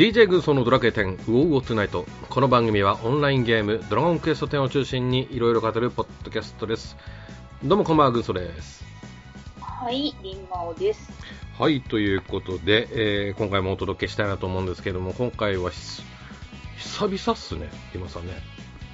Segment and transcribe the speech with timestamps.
[0.00, 2.06] DJ 軍曹のドラクエ10ウォーウォートゥナイト。
[2.30, 6.96] この番組はオンラインゲームドラゴンクエスト10を中心にいろいろ語るポッドキャストです。
[7.62, 8.82] どうもこんばんは軍曹です。
[9.60, 11.12] はい、りんまおです。
[11.58, 16.02] はいということで、えー今回もお届けしたいなと思うんですけども今回はひ
[16.78, 18.32] 久々っすね今さんね。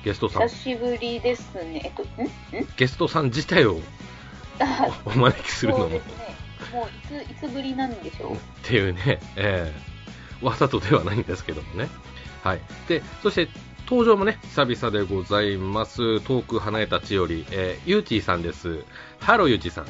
[0.04, 0.48] ゲストさん。
[0.48, 1.82] 久しぶりですね。
[1.84, 2.26] えっと、ん？
[2.26, 2.66] ん？
[2.76, 3.78] ゲストさん自体を
[4.58, 5.86] あ、お招きするのも。
[5.86, 6.00] ね。
[6.72, 6.86] もう
[7.20, 8.36] いつ、いつぶりなんでしょう。
[8.66, 9.95] ていうね、えー
[10.42, 11.88] わざとではないんですけどもね
[12.42, 13.48] はいでそして
[13.88, 18.84] 登場もね久々でございます遠く離れた地より、えー、ゆうちーさんです
[19.18, 19.86] ハローゆうちーさん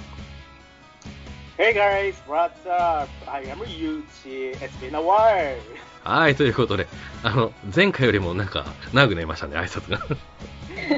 [1.59, 3.09] Hey guys, what's up?
[3.27, 4.55] I am Yuchi.
[4.61, 5.57] It's been a while.
[6.05, 6.87] はいということで
[7.23, 10.07] あの前回よりもなんか長くなりましたね挨拶が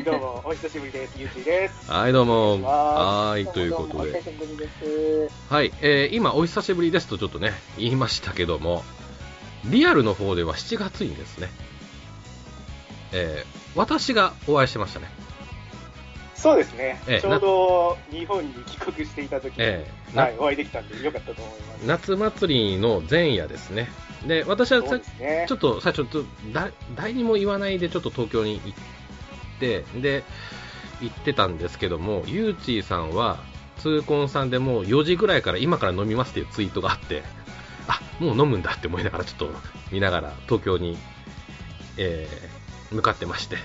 [0.04, 1.16] どうも、お久しぶりです。
[1.16, 1.90] Yuchi です。
[1.90, 4.20] はいどうもはいということで。
[5.48, 8.82] はい、えー今お久しぶりですとちょっとね言いましたけども
[9.64, 11.48] リアルの方では7月にですね、
[13.12, 15.08] えー私がお会いしてましたね
[16.34, 17.00] そうですね。
[17.08, 21.84] ええちょうど日本に帰国していた時に、ええなはい、お会いできたんでよかったと思います。
[21.84, 23.88] 夏祭りの前夜ですね。
[24.24, 25.54] で、私はさねちょ。
[25.56, 26.06] っと最初、
[26.52, 30.22] だ誰にも言わないでちょっと東京に行って、で、
[31.00, 33.38] 行ってたんですけども、ゆうちーさんは、
[33.78, 37.24] 痛恨さんでもう4時ぐらいから今から飲みますっていうツイートがあって、
[37.88, 39.50] あ、もう飲むんだって思いながらちょっと
[39.90, 40.96] 見ながら東京に、
[41.96, 42.58] えー
[42.90, 43.58] 向かってまして。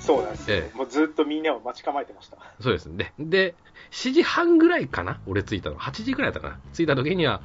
[0.00, 2.36] そうなんですよ、ええもうずっとみんなを待ち構えてました。
[2.60, 3.12] そうですね。
[3.18, 3.54] で、
[3.90, 5.18] 7時半ぐらいかな？
[5.26, 5.76] 俺着いたの。
[5.76, 6.60] 8時ぐらいだったかな？
[6.74, 7.40] 着いた時には、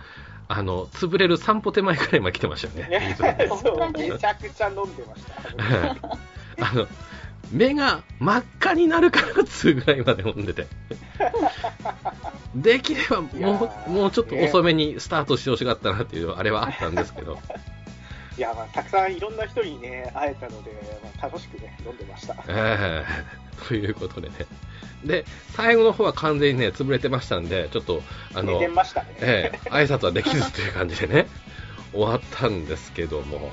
[0.49, 3.15] あの、潰れる散歩手前くらいまで来てましたよね。
[3.49, 5.33] そう、めちゃくちゃ飲んでました。
[6.69, 6.87] あの、
[7.51, 10.67] 目が真っ赤になるからっつうぐらいまで飲んでて。
[12.55, 17.39] できればもう、ーもうちょっと遅めにスタートしてほしかったなっていう、あれはあったんですけど。
[18.37, 20.71] いや、まあ、たくさんいろんな人にね、会えたので、
[21.03, 22.35] まあ、楽しくね、飲んでました。
[22.47, 23.05] ええ
[23.67, 24.35] ということでね。
[25.03, 28.01] で、最後の方は完全にね、潰れてましたんで、ちょっと、
[28.33, 28.59] あの、
[29.03, 29.17] ね。
[29.19, 31.27] ええ挨拶はできずという感じでね、
[31.91, 33.51] 終わったんですけども。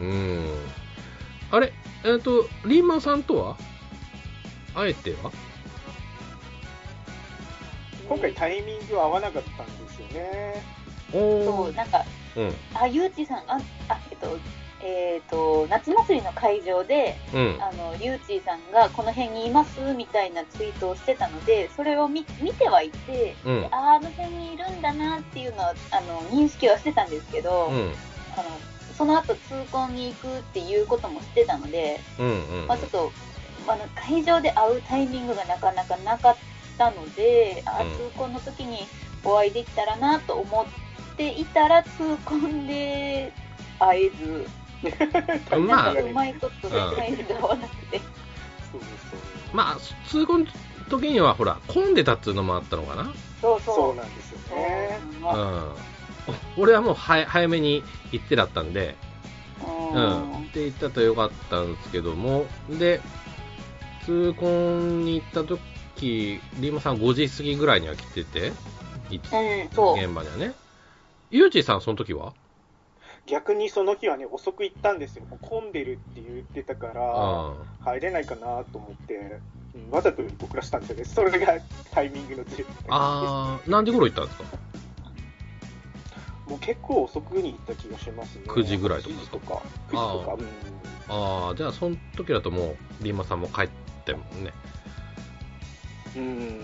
[0.00, 0.83] うーん。
[1.54, 1.72] あれ、
[2.04, 3.56] えっ、と、リーマンさんとは？
[4.74, 5.30] あえては？
[8.08, 10.64] 今回タイミング合わなかったんですよね。
[11.12, 11.76] おそう、ー。
[11.76, 12.04] なんか、
[12.34, 12.52] うん。
[12.74, 14.36] あ、ゆうちさん、あ、あ、えっと、
[14.82, 17.56] えっと、夏祭りの会場で、うん。
[17.62, 27.92] あの、ゆうちーさんがこの辺にいますみたいなツイートをしてたので、それを見見てはいて、うんであーあの辺にいるんだなっていうのは、あの、認識はしてたんですけど、うん。
[28.36, 28.50] あの、
[28.96, 32.26] その後痛恨に行くっていうこともしてたので、うん。
[32.26, 32.66] うん。
[32.66, 33.12] まあ、ちょっと、
[33.66, 36.36] あの会場で会うタイミングがなかなかなかっ
[36.76, 38.86] たので、あうん痛恨の時に
[39.24, 40.66] お会いできたらなと思っ
[41.16, 43.32] ていたら、痛恨で
[43.78, 44.46] 会えず、
[45.50, 48.00] まあなんかうまいことでタイミング合わなくて、
[49.52, 49.76] まあ、
[50.08, 50.46] 通行の
[50.90, 53.12] 時には、ほら、混んでたっていうのもあったのかな。
[53.40, 53.74] そうそう。
[53.76, 54.98] そうなんですよね。
[55.22, 55.74] ううんん。
[56.56, 58.96] 俺はもう早早めに行ってだったんで、
[59.92, 60.38] ううんん。
[60.44, 63.00] って言ったとよかったんですけども、で、
[64.06, 65.60] 痛恨に行った時、
[66.00, 68.52] リーマさん5時過ぎぐらいには来てて、
[69.10, 69.98] いうん、そう。
[69.98, 70.54] 現場にはね。
[71.30, 72.32] ゆうちーさん、その時は？
[73.26, 75.24] 逆にその日はね、遅く行ったんですよ。
[75.40, 79.40] 混んでるって言ってたから、あ入れないかなと思って、
[79.74, 81.04] うんわざと遅らしたんですよね。
[81.04, 81.58] それが
[81.90, 82.64] タイミングのずれ。
[82.90, 84.44] あー、何時頃行ったんですか？
[86.46, 88.44] もう結構遅くに行った気がしますね。
[88.48, 89.56] 9時ぐらいとか9時とか？9
[89.88, 90.34] 時とか。
[90.34, 93.68] うんあー、じゃあその時だともう、リーマさんも帰っ
[94.04, 94.52] てもね。
[96.16, 96.60] うん。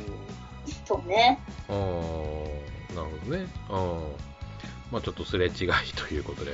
[0.86, 1.38] そうね。
[1.68, 3.46] あー、なるほどね。
[3.68, 4.02] あー。
[4.90, 5.52] まあちょっとすれ違い
[5.94, 6.52] ということで。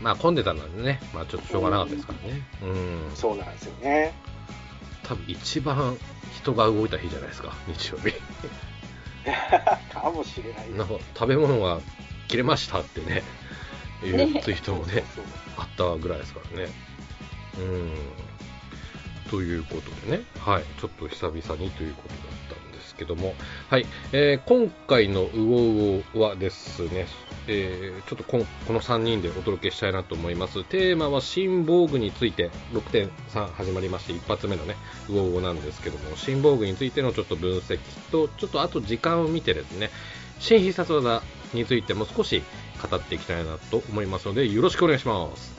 [0.00, 2.42] まあ混んでたのでね、まあちょっとしょうがなかったですからね。
[2.62, 3.12] うん。
[3.14, 4.12] そうなんですよね。
[5.04, 5.96] 多分一番
[6.34, 8.12] 人が動いた日じゃないですか、日曜日。
[9.92, 10.70] かもしれない。
[10.72, 11.80] なんか食べ物が
[12.30, 13.24] 切れましたってね、
[14.04, 15.02] いうねツイートもね、
[15.56, 16.68] あったぐらいですからね。
[17.58, 17.90] うん。
[19.30, 22.14] ということでね、はい、ちょっと久々にということだ
[22.54, 23.34] ったんですけども、
[23.68, 27.06] はい、えー今回のウオウオはですね、
[27.48, 30.62] えーちょっとこんこの3人でお届けしたいなと思います。
[30.62, 32.50] テーマは新防具について。
[32.72, 34.76] 6.3始まりまして、一発目のね、
[35.08, 37.78] ウオウオなんですけども、新防具についてのちょっと分析
[38.12, 39.90] と、ちょっとあと時間を見てですね、
[40.38, 42.42] 新必殺技についても少し
[42.90, 45.54] 語っていきたいなと思いますので、よろしくお願いします。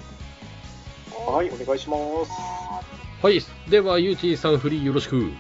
[1.28, 2.32] はい、お願いします。
[2.32, 2.82] あ
[3.22, 3.40] はい、
[3.70, 5.32] では、ゆうちーさんフリーよろしく。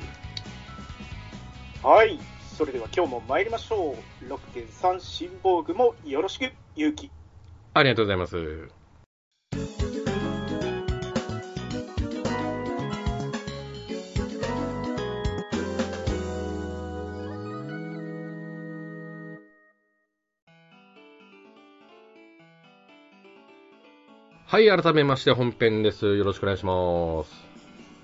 [1.83, 2.19] はい、
[2.56, 4.25] それでは今日も参りましょう。
[4.25, 7.09] 6.3新防具もよろしく、勇気。
[7.74, 8.81] ありがとうございます。
[24.51, 26.18] はい、改めまして本編です。
[26.18, 27.31] よろしくお願いします。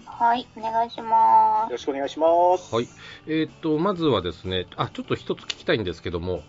[0.05, 2.25] はい、お願いしまよろしくお願いしま
[2.57, 2.73] す。
[2.73, 2.87] はい。
[3.27, 6.43] えーっと、まずはですね、あ、ちょっと一つ聞きたいんですけども、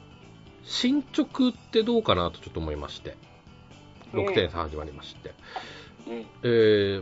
[0.62, 3.16] 進捗ってどうかなとちょっと思いまして、
[4.12, 5.34] 6点差始まりまして、
[6.06, 6.46] うんえ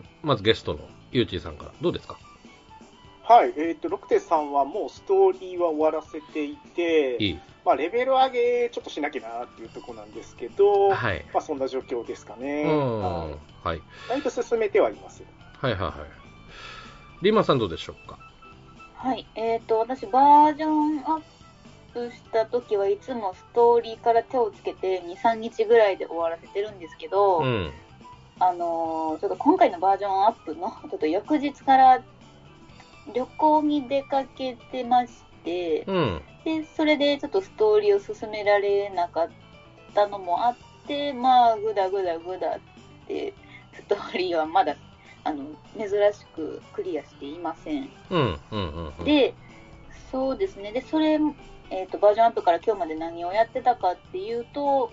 [0.01, 0.81] ー、まずゲストの
[1.13, 2.19] ゆうちーさんから、どうですか？
[3.25, 11.25] はい、えっ、と、ロクテさんはもうストーリーは終わらせていて、いいまあ、レベル上げちょっとしなきゃなっていうところなんですけど、はい。
[11.35, 12.63] まあ、そんな状況ですかね。
[12.63, 13.01] うん。
[13.03, 13.35] ははいい。
[13.65, 15.25] はいだいぶ進めてはいます。
[15.61, 15.93] はいはい。
[17.25, 18.19] リーマンさんどうでしょうか？
[19.03, 19.07] す。
[19.07, 21.23] はい、えっ、と、私、バージョンアッ
[21.93, 27.73] プした時はいつもストーリーから手をつけて2、3日ぐらいで終わらせてるんですけど、うん。
[28.39, 32.01] あのーちょっと今回のバージョンアップの、ちょっと翌日から
[33.13, 35.13] 旅行に出かけてまし
[35.47, 36.23] て、うん。
[36.45, 39.29] で、それでちょっとストーリーを進められなかっ
[39.95, 40.57] たのもあっ
[40.87, 42.61] て、まあ、ぐだぐだぐだっ
[43.07, 43.33] て、
[43.73, 44.77] ストーリーはまだ、
[45.25, 45.45] あの、
[45.79, 47.89] 珍しくクリアしていません。
[48.11, 48.21] うん。
[48.21, 48.39] うん。
[48.51, 48.93] うん。
[48.99, 49.35] うん、で、
[50.11, 50.73] そうですね。
[50.73, 51.19] で、それ、
[51.71, 54.93] えっ、と、バージョンアップから今日まで何をやってたかっていうと、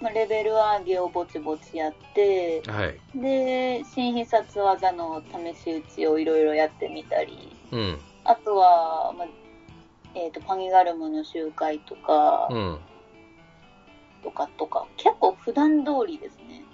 [0.00, 2.98] まあ、レベル上げをぼちぼちやって、はい。
[3.14, 7.98] で、新必殺技の試し打ちをいろいろやってみたり、うん。
[8.24, 9.28] あとは、まあ
[10.14, 12.78] えっ、と、パニガルムの集会とか、うん。
[14.22, 16.64] とかとか、結構普段通りですね。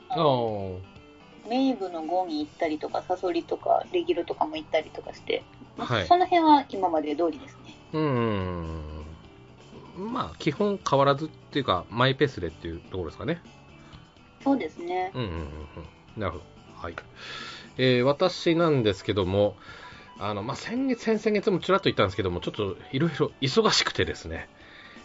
[1.48, 5.44] メイブの5に行ったりとか、サソリとか、レギルとかも行ったりとかして、
[5.78, 7.74] はいその辺は今まで通りですね。
[7.92, 9.04] うーん。
[9.96, 13.40] まあ、基本変わらずっていうか、マイペースでっていうところですかね。
[14.42, 15.10] そうですね。
[15.14, 16.20] うんうんうんうん。
[16.20, 16.44] なるほど。
[16.74, 16.94] はい。
[17.76, 19.56] えー私なんですけども、
[20.18, 24.48] あの、まあ、先月、先々月もちらっと言ったんですけども、ちょっといろいろ忙しくてですね、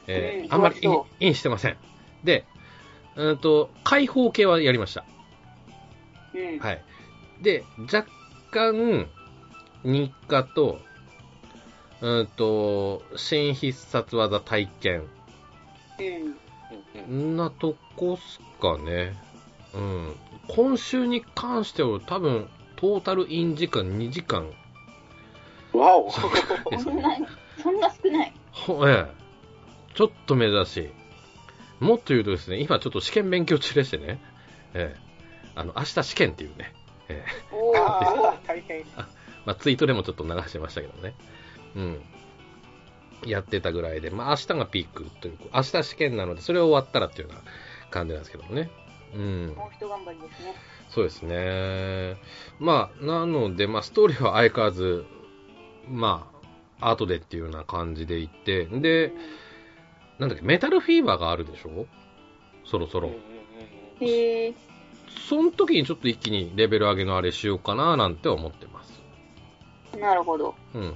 [0.07, 1.77] えーうんあんまりイン忙しそインしてません。
[2.23, 2.45] で、
[3.15, 5.05] うんと、開放系はやりました。
[6.33, 6.59] うん。
[6.59, 6.81] はい。
[7.41, 8.07] で、若
[8.51, 9.07] 干、
[9.83, 10.79] 日課と、
[12.01, 15.07] うんと、新必殺技体験
[15.99, 17.33] うん。
[17.33, 19.15] んなとこっすかね。
[19.75, 20.15] うん。
[20.47, 24.47] 今週に関しては多分、トータルイン時間2時間
[25.73, 26.11] わお
[26.79, 27.27] そんなね。、
[27.61, 28.33] そんな少ない。
[28.51, 29.23] ほええ。
[29.95, 31.83] ちょっと珍しい。
[31.83, 34.19] もっと言うとですね、今ちょっと試験勉強中でしてね、
[34.73, 34.99] ええ。
[35.55, 36.73] あの、明日試験っていうね、
[37.09, 37.55] ええ。
[37.55, 37.73] お
[38.47, 38.83] 大変。
[39.45, 41.13] まあ、ツイートでもちょっと流してましたけどね。
[41.75, 42.01] うん。
[43.25, 47.51] やってたぐらいで、まあ、明日がピークというか、明日試験なので、それ終わったらっていうような
[47.89, 48.69] 感じなんですけどもね。
[49.13, 49.53] うん。
[49.55, 50.53] もう一頑張りですね。
[50.89, 52.17] そうですね。
[52.59, 55.05] まあ、なので、まあ、ストーリーは相変わらず、
[55.87, 56.29] ま
[56.79, 59.13] あ、後でっていうような感じでいって、で、
[60.19, 61.85] なんだっけ、メタルフィーバーがあるでしょ？
[62.65, 63.09] そろそろ。
[63.09, 64.53] うんへえ。
[65.29, 69.01] その時にちょっと一気にレベル上げのあれしようかななんて思ってます。
[69.97, 70.55] なるほど。
[70.73, 70.95] うん。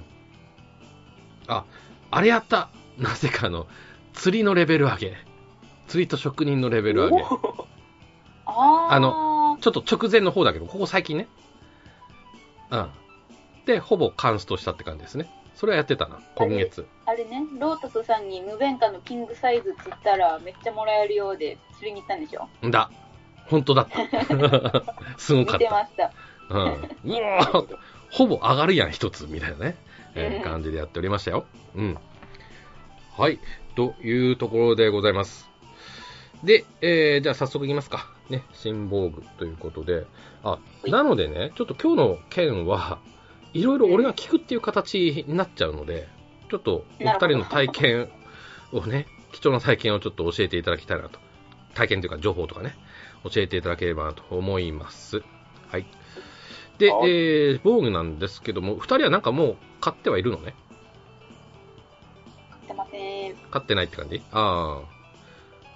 [1.46, 1.64] あ、
[2.10, 2.68] あれやった
[2.98, 3.66] なぜかあの、
[4.14, 5.16] 釣りのレベル上げ。
[5.86, 7.22] 釣りと職人のレベル上げ。
[8.46, 8.92] あー。
[8.92, 11.28] あの、ちょっと直前の方だけど、ここ最近ね。
[12.70, 12.90] うん。
[13.68, 15.28] で、ほぼカンストしたって感じですね。
[15.54, 16.86] それはやってたな、今月。
[17.04, 22.48] あれね、ロータスさんに無弁化のキングサイズ釣ったらめっちゃもらえるようで釣りに行ったんでしょ？
[22.66, 22.90] んだ。
[23.48, 23.98] 本当だった。
[25.18, 25.70] すごかってた。
[25.70, 26.12] 見ました。
[26.48, 27.62] うん。
[27.62, 27.78] う
[28.10, 29.76] ほぼ上がるやん、一つ、みたいなね、
[30.14, 31.44] えーうん感じでやっておりましたよ。
[31.74, 31.98] うん。
[33.18, 33.38] はい。
[33.76, 35.46] というところでございます。
[36.42, 38.06] で、えー、じゃあ早速いきますか。
[38.30, 40.06] ね、新防具ということで。
[40.44, 42.98] あ、いなのでね、ちょっと今日の件は、
[43.54, 46.08] いろいろ俺が聞くっていう形になっちゃうので、
[46.50, 48.08] ちょっとお二人の体験
[48.72, 51.18] をね、貴重な体験をちょっと教えていただきたいなと。
[51.74, 52.76] 体験というか情報とかね、
[53.24, 55.22] 教えていただければなと思います。
[55.68, 55.86] はい。
[56.78, 60.54] で、はいえー、防具なんですけども、二人はなんかもう買ってはいるのね？
[62.50, 63.34] 買ってません。
[63.50, 64.22] 買ってないって感じ？
[64.32, 64.98] ああ。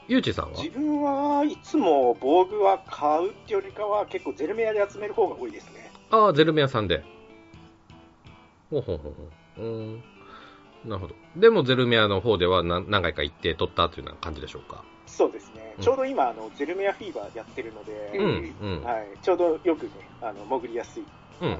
[0.09, 0.63] ゆうちさんは？
[0.63, 5.91] 自分はいつも防具は買うってよりかは結構ゼルメアで集める方が多いですね。
[6.11, 7.05] ああ、ゼルメアさんで。
[8.73, 9.23] ほうほうほうほ
[9.59, 9.61] う。
[9.61, 10.03] うーん。
[10.89, 11.15] なるほど。
[11.37, 14.85] でも、ゼルメアの方では何何回か行って取ったというような感じでしょうか？
[15.07, 15.75] そうですね。
[15.77, 18.83] うんちょうど今、あの、ゼルメアフィーバーやってるので、うん、うん。
[18.83, 21.07] はい、ちょうどよくね、あの、潜りやすい、
[21.41, 21.59] うん。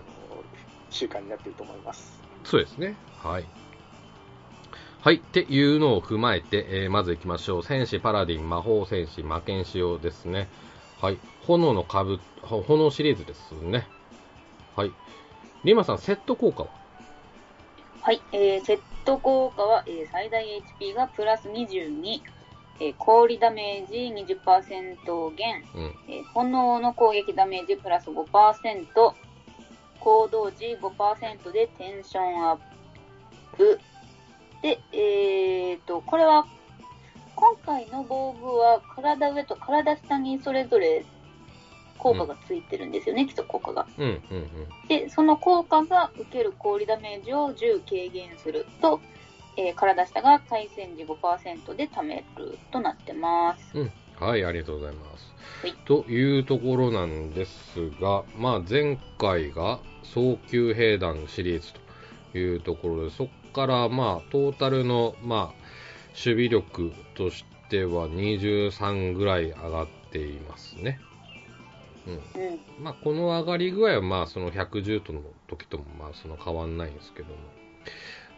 [0.91, 2.23] 習慣になってると思います。
[2.45, 2.97] そうですね。
[3.19, 3.45] はい。
[5.01, 5.17] はい。
[5.17, 7.63] っていうのを踏まえて、えーまず行きましょう。
[7.63, 10.49] 戦士、パラディン、魔法戦士、魔剣仕様ですね。
[11.01, 11.19] はい。
[11.43, 13.89] 炎の株、ほ炎シリーズですね。
[14.77, 14.93] はい。
[15.65, 16.69] リマさん、セット効果は？
[18.03, 20.45] はい、えー、セット効果は、えー最大
[20.81, 22.21] HP がプラス22、
[22.81, 25.95] ええー氷ダメージ20%減、うん。
[26.09, 28.87] えー炎の攻撃ダメージプラス5%、
[30.01, 32.59] 行動時5%でテンションアッ
[33.57, 33.79] プ。
[34.63, 36.45] で、えーと、これは、
[37.37, 41.05] 今回の防具は体上と体下にそれぞれ
[42.03, 43.87] 効果がついてるんですよね、基礎効果が。
[43.97, 44.05] うん。
[44.05, 44.19] うん。
[44.37, 44.49] うん。
[44.89, 49.01] で、その効果が受ける氷ダメージを10軽減すると、
[49.57, 53.79] えー体下が回戦時5%で貯めるとなってます。
[53.79, 53.93] うん。
[54.19, 55.33] はい、ありがとうございます。
[55.63, 61.73] はいというところなんですが、まあ、前回が早急兵団シリーズ
[62.33, 65.63] というところで、そこから、まあ、トータルの、まあ、
[66.15, 71.01] 守備力としては23ぐらい上がっていますね。
[72.07, 72.85] うん。
[72.85, 77.35] まあ、この上がり具合は、まあ、その110との時とも、まあ、その変わんないんですけども、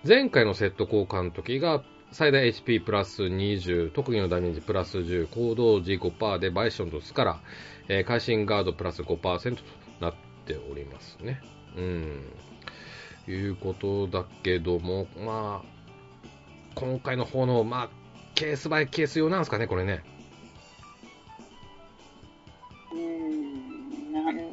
[0.06, 7.40] 前回のセット交換の時が、最大 HP プラス20、特技のダメージプラス10、行動時5%でバイションとスカラ、
[7.88, 9.62] えー、会心ガードプラス5%と
[10.00, 10.14] なっ
[10.46, 11.40] ておりますね。
[11.76, 12.22] うん。
[13.26, 15.74] いうことだけども、まあ、
[16.74, 17.88] 今回の方の、まあ、
[18.34, 20.04] ケースバイケース用なんですかね、これね。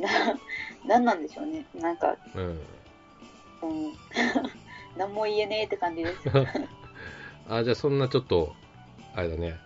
[0.02, 0.10] な
[0.86, 1.66] なんなんでしょうね。
[1.80, 2.44] なんか、うん。
[2.44, 2.60] うん、
[4.98, 6.30] 何も言えねえって感じです。
[7.48, 8.56] あ、じゃあそんなちょっと、
[9.16, 9.60] あれだね。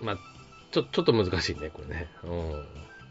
[0.00, 0.18] まあ、
[0.70, 2.08] ちょ、ちょっと難しいね、これね。
[2.24, 2.26] う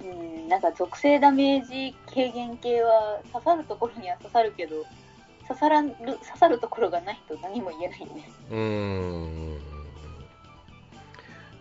[0.06, 4.86] うん、なんか属性ダメージ軽減系は刺さるところには刺さるけど、
[5.48, 8.30] 刺さらる、刺さるところがないと何も言えないね。
[8.50, 8.54] ん。
[8.54, 9.60] うーん。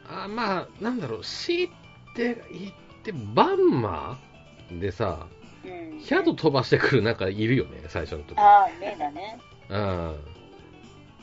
[0.09, 1.71] あ、まあ、なんだろう、強い
[2.15, 5.27] て言って、バンマーでさ、
[5.65, 5.99] うん。
[6.01, 8.39] ヒャド飛ばしてくるなんかいるよね、最初の時。
[8.39, 9.39] ああ、目だね。
[9.69, 10.17] うん。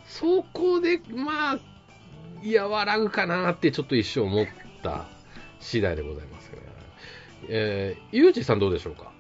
[0.06, 1.60] そこで、まあ、
[2.70, 4.46] 和らぐかなってちょっと一瞬思っ
[4.82, 5.06] た
[5.60, 6.60] 次第でございますね。
[7.50, 9.12] えー、ゆうじさんどうでしょうか？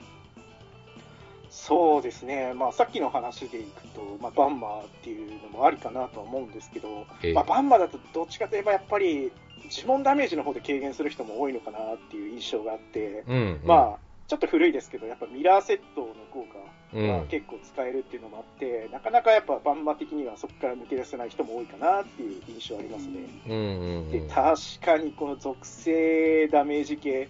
[1.69, 9.31] そうですね、まあ、さっきの話でいくと、まあ、バンマーっていうのもありかなとは思うんですけど、ええまあ、バンマーだとどっちかといえばやっぱり
[9.71, 13.61] 呪文ダメージの方で軽減する人も多いのかなっていう印象があって、うん、うん。
[13.65, 13.97] まあ、
[14.27, 16.57] ちょっと古いですけど、やっぱミラーセットの効果
[16.91, 23.19] うん、が結構使えるっていうのもあって、なかなかやっぱバンマ的にはそこから抜け出せない人も多いかなっていう印象ありますね。
[23.47, 23.57] うんう
[24.05, 24.27] んうでん。
[24.27, 27.29] 確かにこの属性ダメージ系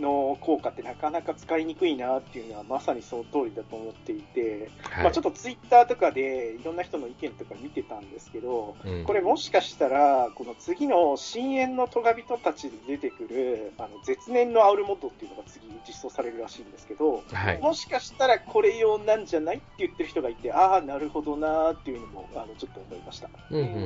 [0.00, 17.60] の効果ってなかなか使いにくいなっていうのはまさにその通りだと思っていて、はいまあ、ちょっとツイッターとかでいろんな人の意見とか見てたんですけど、うんこれもしかしたらこの次の深淵のトガ人たちで出てくるあの絶念のアウルモッドっていうのが次実装されるらしいんですけど、はい。
[17.60, 23.28] もしかしたらこれ用なんじゃないって言ってる人がいて、ああ、なるほどなーっていうのもあのちょっと思いました。
[23.50, 23.80] うんうんうんうん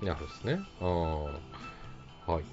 [0.00, 0.06] うん。
[0.06, 0.58] なるほどですね。
[0.80, 0.84] あ
[2.26, 2.32] あ。
[2.32, 2.44] はい。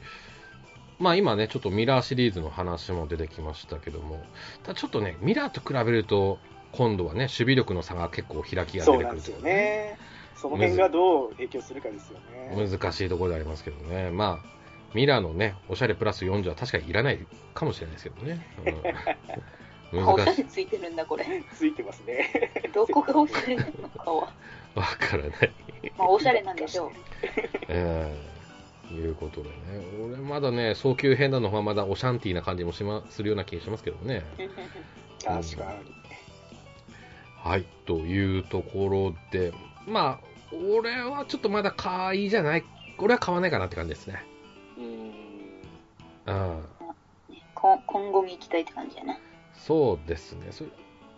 [1.00, 4.22] まあ今ね、ちょっとミラーシリーズの話も出てきましたけども、
[4.64, 6.40] ただちょっとね、ミラーと比べると、
[6.72, 10.00] 今度はね、守備力の差が結構開きが出てくそうなんですよるというかねね。
[10.36, 12.70] その辺がどう影響するかですよね。
[12.70, 14.10] 難しいところでありますけどね。
[14.12, 14.60] まあ、
[14.94, 18.48] ミラーのね、おしゃれプラス40は確かにいらないかもしれないですけどね。
[19.92, 20.44] うん、 あおしゃ難しい。
[20.44, 21.26] れついてるんだ、これ。
[21.54, 22.52] ついてますね。
[22.74, 24.34] どこがおしゃれなのかは。
[24.76, 25.52] わからない。
[25.98, 26.92] まあ、おしゃれなんでしょう。
[27.68, 28.39] えー、
[28.94, 29.56] いうことでね。
[30.04, 34.24] 俺まだね、早急編なのはまだオシャンティーな感じもしまするような気がしますけどね。
[35.24, 36.00] 確かに。
[37.38, 39.54] はい、というところで、
[39.88, 42.64] まあ、俺はちょっとまだ買いじゃない、
[42.98, 44.24] 俺は買わないかなって感じですね。
[44.78, 46.64] うん。
[47.86, 49.18] 今後に行きたいって感じやな。
[49.54, 50.48] そうですね。
[50.52, 50.70] それ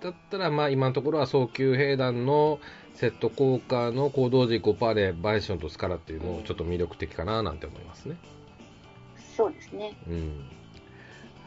[0.02, 2.60] だったら、まあ今のところは早急兵団の
[2.94, 8.18] セット効果の行動時5%でバイションとスカラっていうのをちょっと魅力的かななんて思いますね。
[9.36, 9.96] そうですね。
[10.08, 10.46] うん。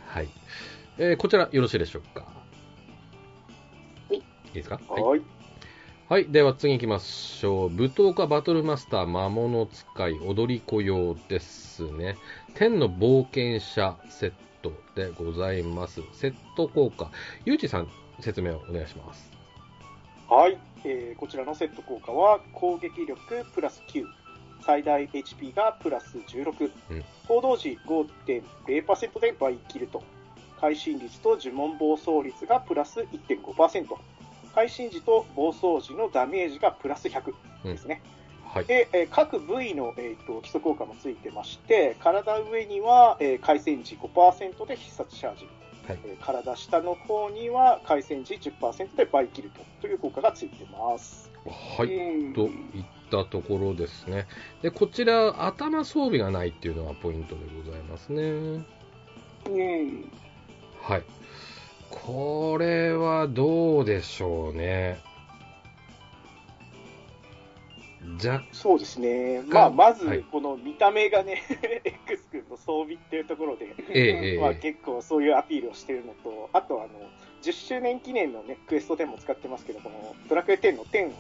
[0.09, 0.29] はい。
[0.99, 2.23] えーこちらよろしいでしょうか？
[2.23, 2.27] は
[4.11, 4.23] いいい
[4.53, 4.81] ですか？
[4.89, 5.23] はい。
[6.09, 6.27] はい。
[6.27, 7.71] では次行きましょう。
[7.71, 12.17] 舞踏家バトルマスター魔物使い踊り子用ですね。
[12.55, 14.33] 天の冒険者セッ
[14.63, 16.03] トでございます。
[16.13, 17.11] セット効果。
[17.45, 17.89] ゆうちさん
[18.21, 19.31] 説明をお願いします。
[20.29, 24.05] はい、えーこちらのセット効果は攻撃力プラス9、
[24.65, 27.05] 最大 HP がプラス16、うん。
[27.29, 30.03] 行動時5.0%で倍切ると、
[30.61, 33.87] 会心率と呪文暴走率がプラス1.5%、
[34.55, 38.03] 会心時と暴走時のダメージがプラス100ですね。
[38.47, 38.65] はい。
[38.67, 45.49] で、えー各部位の、えーと基礎効果もついてまして、体上には、えー回戦時5%で必殺チャージ、
[45.87, 51.31] はいえー体下の方には回戦時10%で倍切るとという効果がついてます。
[51.77, 51.95] はい。
[51.95, 54.27] うんといったったところですね。
[54.63, 58.23] で、こちら、頭装備がないっていうのがポイントでございますね。
[58.23, 58.65] う
[59.51, 60.11] ん。
[60.81, 61.03] はい。
[61.91, 65.01] これはどうでしょうね。
[68.19, 69.43] じゃ、そうですね。
[69.49, 71.43] まあ、まずはい、この見た目がね、
[71.85, 74.41] X 君の装備っていうところで、ええええ。
[74.41, 76.89] まあ、結構そういうアピールをしてるのと、あとあの、
[77.43, 81.15] 10周年記念のね、クエスト10も使ってますけど、このドラクエ10の10をね、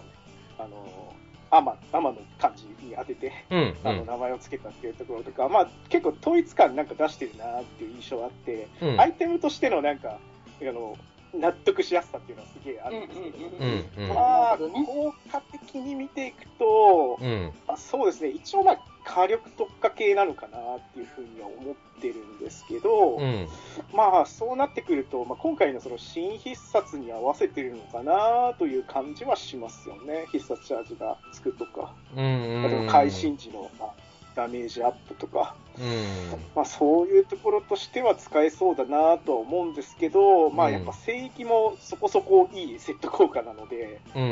[0.58, 1.14] あの、
[1.50, 4.06] アマ、アマの漢字に当てて、うん、うあの、ん。
[4.06, 9.00] 名前を付けたっていうところとか、まあ、結構統一感なんか出してるなっていう印象があって、うん。
[9.00, 10.18] アイテムとしてのなんか、
[10.60, 10.96] あの、
[11.40, 14.14] 納得しやすさっていうのはすげえあうんるんですけど、うん、うん。
[14.14, 23.48] まあ、効果的に見ていくと、うん、まあ、そうですね、一応まあ、火力特化系なのかなっていうふうには思ってるんですけど、うん。
[23.92, 30.26] まあ、そうなってくると、まあ、今回のその新必殺に合わせてるのかなという感じはしますよね。
[30.32, 34.03] 必殺チャージがつくとか、うん、例えば会心時の、まあ、
[34.34, 36.40] ダメージアップとか、うん。
[36.54, 44.18] まあ、そういうところとしては使えそうだなとは思うんですけど、まあ、やっぱ聖域もそこそこいいセット効果なので、う。
[44.18, 44.30] うんん。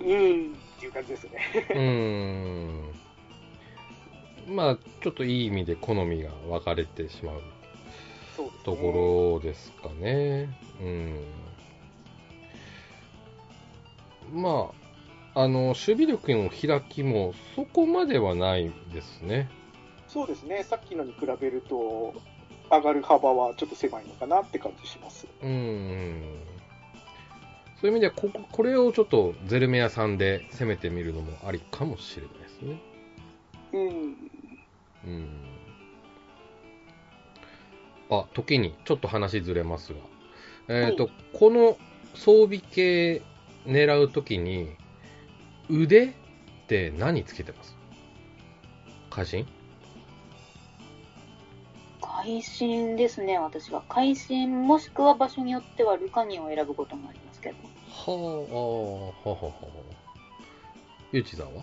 [0.00, 1.40] うんっていう感じですね。
[1.74, 1.80] う
[4.52, 4.54] ん。
[4.54, 7.42] まあ、ちょっといい意味で好みが分かれてしまう
[8.64, 10.48] ところですかね。
[10.80, 11.24] うん。
[14.32, 14.87] まあ、
[15.38, 19.48] あの、守備力の開きもそこまではないですね。
[20.08, 22.12] そうですね、さっきのに比べると、
[22.68, 25.28] 上がる幅はちょっと狭いのかなって感じします。
[25.40, 26.42] うん。
[27.80, 32.80] そういう意味ではこ、これをちょっとゼルメアさんで攻めてみるのもありかもしれないですね。
[33.74, 33.90] うん。
[35.04, 35.28] うん。
[38.10, 40.00] あ、時に、ちょっと話ずれますが。
[40.66, 41.78] えっ、と、この
[42.14, 43.22] 装備系
[43.68, 44.77] 狙うときに、
[45.70, 46.10] 腕っ
[46.66, 47.76] て何つけてます？
[49.10, 49.46] 会心？
[52.00, 53.82] 会心ですね、私は。
[53.88, 57.56] 会心、もしくは場所によってはルカニを選ぶこともありますけど。
[57.90, 59.52] はあ、はははは。
[61.12, 61.62] ゆうちさんは？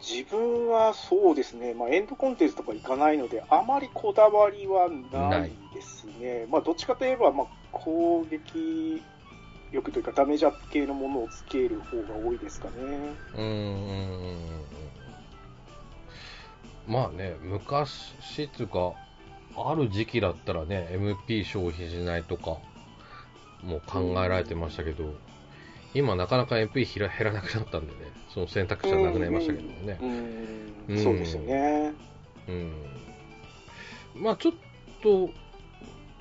[0.00, 6.46] 自分はそうですね、まあ、エンドコンテンツとか行かないので、あまりこだわりはないですね。
[6.50, 9.00] まあ、どっちかといえば、まあ、攻撃
[9.72, 13.14] 力というか、ダメージアップ系のものをつける方が多いですかね。
[13.34, 14.62] うーん。
[16.86, 18.14] まあね、昔
[18.52, 18.92] つうか、
[19.56, 22.58] ある時期だったらね、MP 消費しないとか、
[23.62, 25.14] もう考えられてましたけど、
[25.94, 27.98] 今なかなか MP 減らなくなったんでね、
[28.32, 29.98] その選択肢はなくなりましたけどもね。
[30.00, 30.08] うん
[30.88, 31.94] うんそうですよね。
[32.48, 32.72] うん。
[34.16, 34.54] まあちょっ
[35.02, 35.30] と、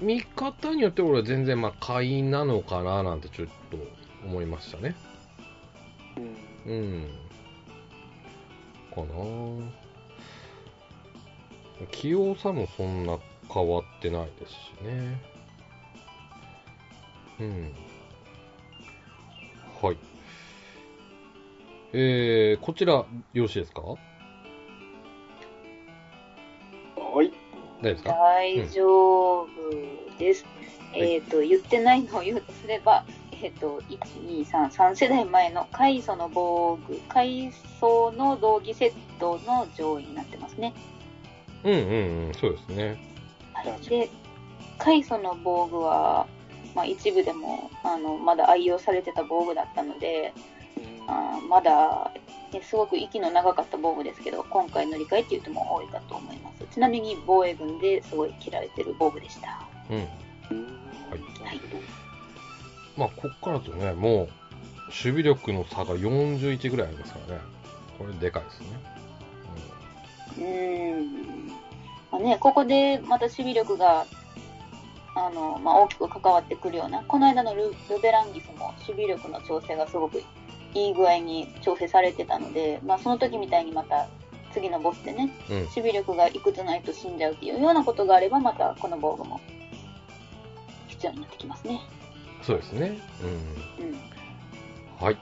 [0.02, 3.78] 見方によって俺は全然まあ買いなのかななんてちょっと
[4.26, 4.96] 思いましたね。
[6.66, 7.08] うんうん。
[8.94, 9.08] かな
[11.92, 13.18] 器用さもそんな
[13.52, 15.22] 変わってないですしね。
[17.40, 17.74] うん。
[19.82, 19.98] はい。
[21.94, 23.82] えー、こちら、よろしいですか？
[23.82, 23.98] は
[27.24, 27.32] い。
[27.82, 28.10] 大丈夫ですか？
[28.14, 29.48] 大丈夫
[30.20, 30.46] です。
[30.94, 33.06] えっ、と、言ってないのを言うとすれば、
[33.42, 40.74] えっ、と、1、2、3、3世代前の階層の防具、階層の道着セットの上位になってますね。
[41.64, 42.98] うんうんうん、そうですね。
[43.54, 44.10] はい、で、
[44.78, 46.28] 階層の防具は、
[46.76, 50.34] まあ、一部でもあのまだ愛用されてた防具だったので、
[51.08, 52.22] あーまだ、ね、
[52.62, 56.66] すごく息の長かった防具ですけど、今回乗り換えっていう人も多いかと思います。
[56.74, 59.62] ちなみに防衛軍ですごい着られてる防具でした。
[59.90, 59.98] うん。
[59.98, 60.06] うん
[61.10, 62.02] はいなるほど
[62.98, 64.30] まあ、こっからとね、もう、
[64.88, 67.42] 守備力の差が41ぐらいありますからね。
[67.98, 68.68] これでかいですね。
[70.38, 71.48] うーん。
[72.12, 74.06] まあね、ここでまた守備力が、
[75.16, 80.24] あの、まあ、大きく関わってくるような、この間のルルベランギスも守備力の調整がすごく
[80.74, 84.08] いい具合に調整されてたので、まあ、その時みたいにまた
[84.54, 85.56] 次のボスでね、うん。
[85.58, 85.62] うん。
[85.64, 89.40] 守備力がいくつないと死んじゃうっていうようなことがあれば、またこの防具も
[90.88, 91.82] 必要になってきますね。
[92.42, 93.00] そうですね。
[93.80, 93.88] うん。
[93.88, 94.00] うん。
[95.00, 95.18] はい。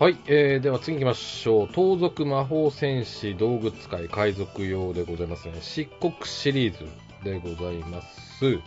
[0.00, 1.68] はい、えー、では次行きましょう。
[1.68, 5.54] 盗賊魔法戦士道具使い海賊用でございますね。
[5.60, 6.84] 漆黒シリーズ
[7.22, 8.60] でございます。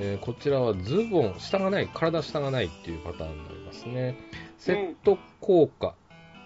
[0.00, 4.16] えーこちらはズボン、下がない、体下がないっていうパターンになりますね。
[4.58, 5.94] セット効果。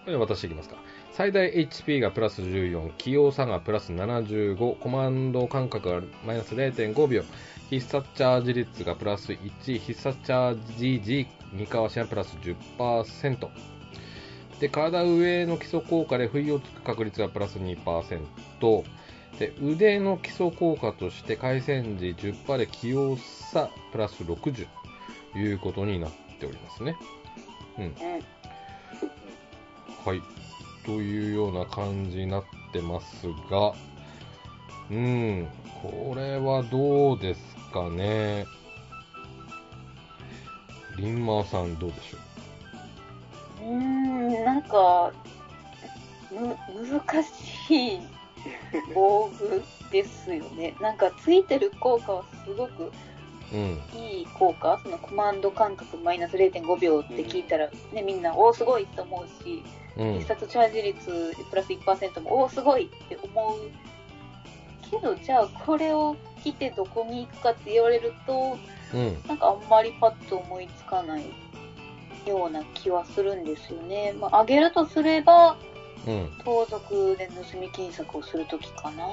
[0.04, 0.76] これ私いきますか。
[1.12, 7.22] 最大 HP がプラス14、器用さがプラス75、コマンド間隔がマイナス0.5秒、
[7.68, 12.36] 必殺チャージ率がプラス1、必殺チャージ時、2かわしがプラス
[12.78, 13.48] 10%。
[14.60, 18.20] で、体上の基礎効果で不意をつく確率がプラス2%。
[19.38, 24.66] で、腕の基礎効果として回戦時10%で器用さプラス60
[25.32, 26.96] ということになっておりますね。
[27.78, 27.84] うん。
[27.84, 27.94] うん。
[30.04, 30.22] はい。
[30.84, 33.72] というような感じになってますが、
[34.90, 35.48] うん、
[35.80, 37.40] これはどうです
[37.72, 38.46] かね。
[40.96, 42.18] リンマーさんどうでしょ
[43.62, 43.64] う？
[43.64, 45.12] ーん、なんか、
[46.30, 46.56] む、
[46.88, 48.00] 難しい
[48.94, 50.74] 防具ですよね。
[50.80, 52.92] なんか、ついてる効果はすごく。
[53.94, 59.62] いい効果、そのコマンド間隔マイナス0.5秒って聞いたら、ね、みんな、おお、すごいと思うし、
[59.96, 60.26] うん必。
[60.26, 68.56] 殺チャージ率プラス1%も、おお、すごいって思うけど、じゃあ、これを着てどこに行くかって言われると、
[68.94, 69.16] うん。
[69.26, 71.24] なんかあんまりパッと思いつかない
[72.26, 74.14] ような気はするんですよね。
[74.18, 75.56] まあ、あげるとすれば、
[76.06, 76.30] うん。
[76.44, 79.06] 盗賊で盗み金策をするときかな。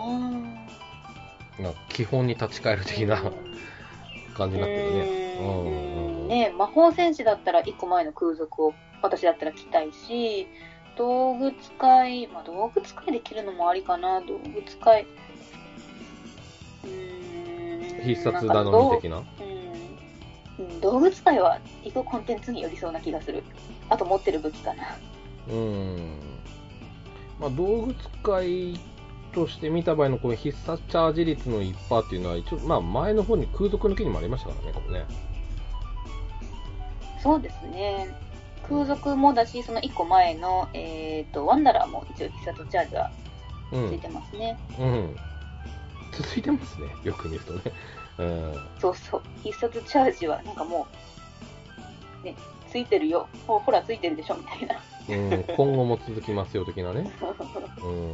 [1.60, 3.60] な基本に立ち返る的なうん
[4.36, 5.38] 感じになってるね。
[5.40, 10.48] ううんね魔法戦士だったら1個前の空賊を私だったら着たいし、
[10.96, 15.08] 道具使い、まあ、道具使いで着るのもありかな、道具使い。
[16.84, 19.24] うーん必殺頼み的な？
[20.60, 23.44] うんうん、道具使いは行くコンテンツによりそうな気がする。
[23.90, 24.84] あと持ってる武器かな。
[25.50, 26.20] うん。
[27.40, 28.80] まあ、道具使い
[29.34, 35.06] として見た場合のこの必殺チャージ率の1%っていうのは、一応、まあ、前の方に空賊抜きにもありましたからね、これね。
[37.22, 38.08] そうですね。
[38.68, 43.12] 空賊もだし、その1個前の、えっ、と、ワンダラーも一応必殺チャージは
[43.72, 43.90] うん。
[43.90, 44.58] ついてますね。
[44.80, 45.16] うん。
[46.12, 47.62] 続いてますね、よく見るとね。
[48.18, 48.54] うん。
[48.80, 49.22] そうそう。
[49.44, 50.88] 必殺チャージはなんかも
[52.22, 52.36] う、ね、
[52.70, 53.28] ついてるよ。
[53.48, 54.82] ほほら、ついてるでしょみたいな。
[55.10, 57.12] うん、今後も続きますよ、的なね。
[57.84, 58.14] うん。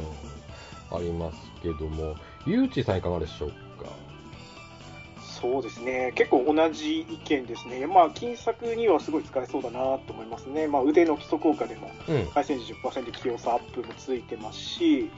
[0.92, 2.14] ありますけども、
[2.46, 3.56] ゆうちさんいかがでしょうか？
[5.18, 12.26] そうですね、結構同じ意見ですね、まあ、金策にはすごい使えそうだなと思いますね、まあ、腕の基礎効果でも、うん。
[12.28, 15.08] 回戦時10%で器用さアップもついてますし、うん。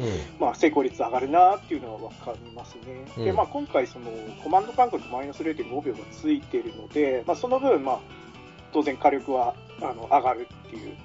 [0.41, 3.07] まあ、成功率上がるなっていうのは分かりますね。
[3.17, 4.11] うんで、まあ、今回、その
[4.43, 8.01] コマンド間隔マイナス0.5秒がついてるので、まあ、その分、まあ、
[8.73, 10.97] 当然火力はあの上がるっていう、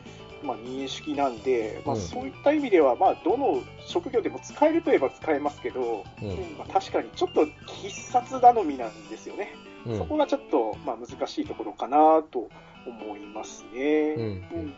[0.43, 6.29] まあ、認識なんで、まあ、うんそういった意味では、まあ、どの職業でも使えるといえば使えますけど、うん。
[6.57, 9.55] まあ、確かにちょっと必殺頼みなんですよね。
[9.85, 9.97] うん。
[9.97, 12.49] そこがちょっと、まあ、難しいところかなと
[12.85, 14.13] 思いますね。
[14.13, 14.73] うん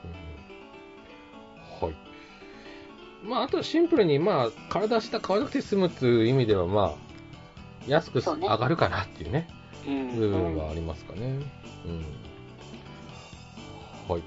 [1.81, 1.95] はい。
[3.23, 7.05] まあ、あとはシンプルに、まあ、体下買わなくて済むっていう意味では、まあ、
[7.87, 9.47] 安く上がるかなっていうね、
[9.87, 11.39] うん部分はありますかね。
[11.85, 12.05] うん。
[14.07, 14.23] はい。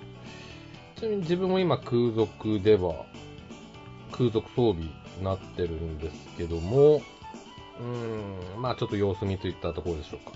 [1.00, 3.06] 自分も今、空賊では、
[4.12, 4.90] 空賊装備に
[5.24, 7.02] なってるんですけども、
[7.80, 10.32] うん、まあ、ちょっと様子見といったところでしょうか。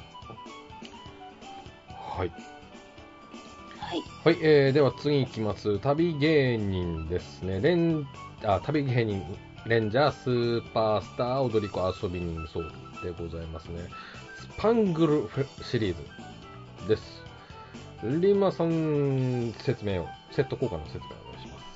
[1.94, 2.32] はい。
[3.78, 4.02] はい。
[4.24, 5.78] はい、えー、では次行きます。
[5.80, 7.60] 旅芸人ですね。
[7.60, 8.06] レン、
[8.44, 9.24] あ、旅芸人、
[9.66, 12.70] レンジャー、スーパースター、踊り子、遊び人装備
[13.02, 13.80] でございますね。
[14.38, 15.96] スパングルシリー
[16.82, 17.22] ズです。
[18.02, 21.72] リマさん、説明を、セット効果の説明をお願いします。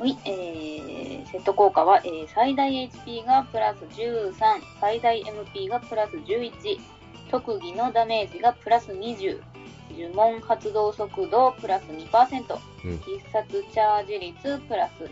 [0.00, 4.32] はい、えー、セット効果は、えー最大 HP がプラス13、
[4.80, 6.52] 最大 MP がプラス11、
[7.30, 9.40] 特技のダメージがプラス20、
[9.96, 12.98] 呪文発動速度プラス2%、うん。
[12.98, 15.04] 必殺チャージ率プラス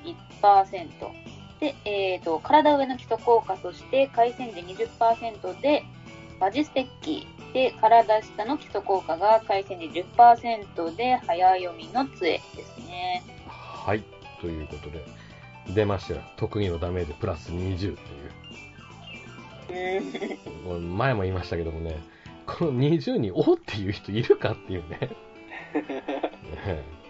[0.42, 1.32] 1%。
[1.61, 5.85] で、えー、と体上の基礎効果として回戦時20%で
[6.40, 9.86] マジステッキで体下の基礎効果が回戦時
[10.16, 13.22] 10%で早読みの杖ですね。
[13.46, 14.02] はい。
[14.40, 15.04] ということで、
[15.74, 16.20] 出ましたよ。
[16.36, 17.96] 特技のダメージプラス20っ
[19.68, 20.80] ていう。
[20.80, 22.00] 前も言いましたけどもね、
[22.46, 24.98] この20におっていう人いるかっていうね。
[26.66, 27.02] ね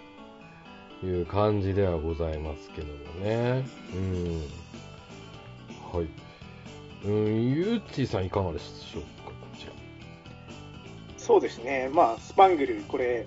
[1.05, 2.93] いう感じではございますけども
[3.25, 3.65] ね。
[3.95, 4.43] うん。
[5.93, 6.07] はい。
[7.05, 9.22] うん、ゆうちーさんいかがでしょう。
[11.23, 13.27] そうですね、まあ、スパングル、これ、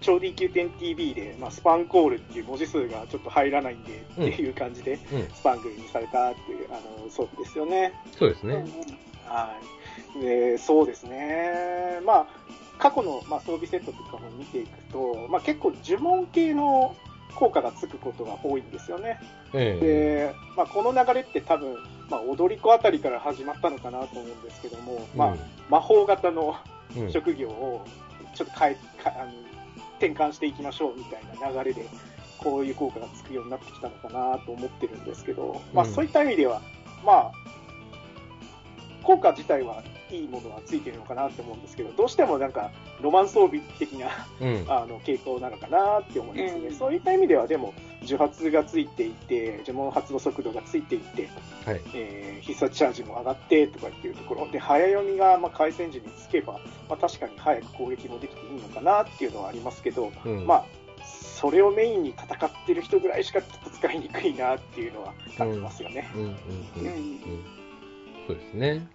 [0.00, 7.92] 超 D9.TV で、まあ、スパンコールっていう文字数がちょっと入らないんで、うんっていう感じで、うん、スパングルにされたっていうあの装備ですよね。
[8.18, 8.64] そうですね。
[9.26, 9.54] は
[10.16, 10.20] い。
[10.20, 12.00] で、そうですね。
[12.04, 12.26] まあ、
[12.78, 16.96] 過去の、まあ、装備セットとかも見ていくと、まあ、結構呪文系の
[17.34, 19.20] 効果がつくことが多いんですよね。
[19.52, 21.76] ええで、まあ、この流れって多分、
[22.08, 25.36] まあ、踊り子あたりから始まったのかなと思うんですけども、まあ、
[25.68, 26.56] 魔法型の
[27.10, 27.84] 職業を
[28.34, 29.32] ちょっと変えかあの
[29.98, 31.86] 転換していきましょうみたいな流れで
[32.38, 36.62] こういう効果がつくようになってきたのかなと思ってるんですけど、まあ、そういった意味では、
[37.04, 37.32] まあ、
[39.10, 42.70] 効果自体はいいものはついてるのかなって思うんですけど、どうしてもなんか、
[43.00, 44.08] ロマン装備的な、
[44.40, 51.28] うん、あの傾向なのかなって思いますね、うん、そういった意味では、でも、受発がついていて、呪文発動速度がついていて、
[51.64, 60.64] はい、えー、必殺チャージも上がってとかっていうところで、早読みがまあ回線時につけば、まあ、確かに早く攻撃もできていいのかなっていうのはありますけど、うん、まあ、
[61.04, 66.08] それをメインに戦ってる人ぐらいしかちょっと使いにくいなっていうのは感じますよね。
[68.26, 68.86] そうですね。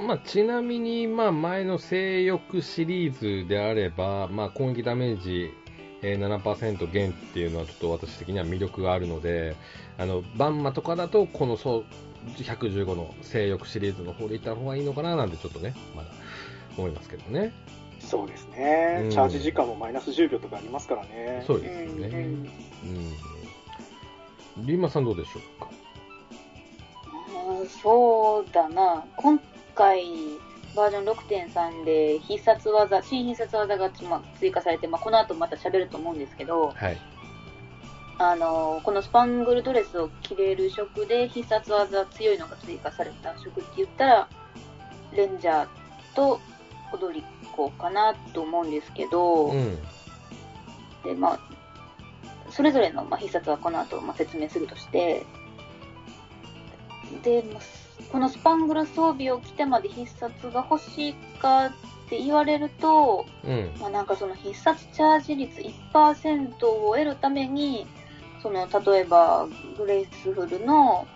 [0.00, 5.50] まあ、ちなみに、まあ、前の性欲シリーズであれば、まあ、攻撃ダメージ、
[6.02, 9.56] えー、7%減っていうのはちょっと私的には魅力があるので、
[9.98, 11.84] あの、バンマとかだと、このそう
[12.36, 16.08] 115の性欲シリーズの方でいった方がいいのかななんてちょっとね、まだ
[16.76, 17.52] 思いますけどね。
[18.00, 21.42] そうですね、うん、チャージ時間もマイナス10秒とかありますからね。
[21.46, 22.08] そうですよね。
[22.08, 23.12] うん。
[24.58, 25.68] うん、リーマさんどうでしょうか？
[27.82, 29.04] そうだな。
[29.16, 29.40] 今
[29.78, 30.04] 回、
[30.74, 33.90] バージョン6.3で必殺技、新必殺技が
[34.38, 36.98] 追加されて、まあ、この後また喋ると思うんですけど、はい、
[38.18, 44.28] あのこのスパングルドレスを着れる職で必殺技強いのが追加された職って言ったら、
[45.14, 45.68] レンジャー
[46.14, 46.40] と
[46.92, 47.24] 踊り
[47.56, 49.78] 子かなと思うんですけど、うん、
[51.04, 51.40] で、まあ、
[52.50, 55.24] それぞれの、まあ、必殺はこの後、まあ、説明するとして、
[57.22, 61.70] で、まあこのスパングル装備を着てまで必殺が欲しいかっ
[62.08, 65.60] て言われると、うん、まあ、なんかその必殺チャージ率
[65.92, 67.86] 1%を得るために、
[68.42, 71.06] その例えばグレイスフルの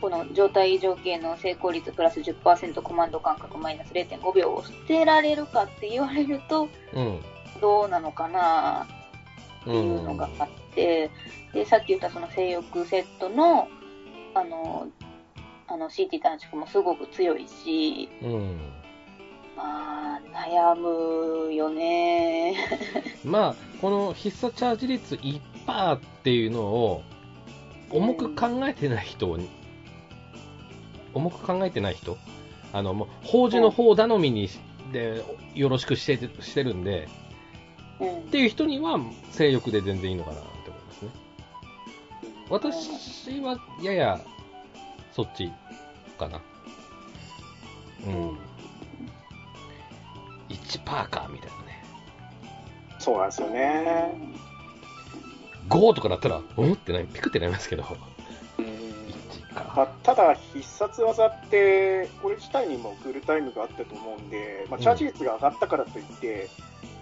[0.00, 7.20] この状態異常系の成功率プラス10%コマンド間隔マイナス0.5秒を捨てられるかって言われると、うん、
[7.60, 8.88] どうなのかな
[9.62, 11.10] っていうのがあって、
[11.54, 13.68] うん、でさっき言ったその性欲セットの
[14.34, 14.88] あの
[15.72, 18.58] あの CT 短縮もすごく強いし、うん、
[19.56, 22.54] まあ悩むよね。
[23.24, 25.40] まあこの必殺チャージ率1%
[25.94, 27.02] っていうのを
[27.88, 29.48] 重く考えてない人に、
[31.14, 32.18] うん、重く考えてない人？
[32.74, 34.50] あのもう法事の方頼みに
[34.92, 37.08] でよろしくしてしてるんで、
[37.98, 41.10] うん、っていう人には性欲で全然いいのかなって思いますね。
[42.50, 44.20] 私はやや
[45.12, 45.50] そっち
[46.18, 46.40] かな。
[48.06, 48.38] うん。
[50.48, 51.84] 1%か、みたいなね。
[52.98, 54.14] そうなんですよね。
[55.68, 57.84] 5とかだったら、うんってない、ピクってなりますけど。
[59.74, 66.48] まあ、ただ、必殺技って、これ自体にもクールタイムがあったと思うんで、まあ、チャージ率が上がったからといって、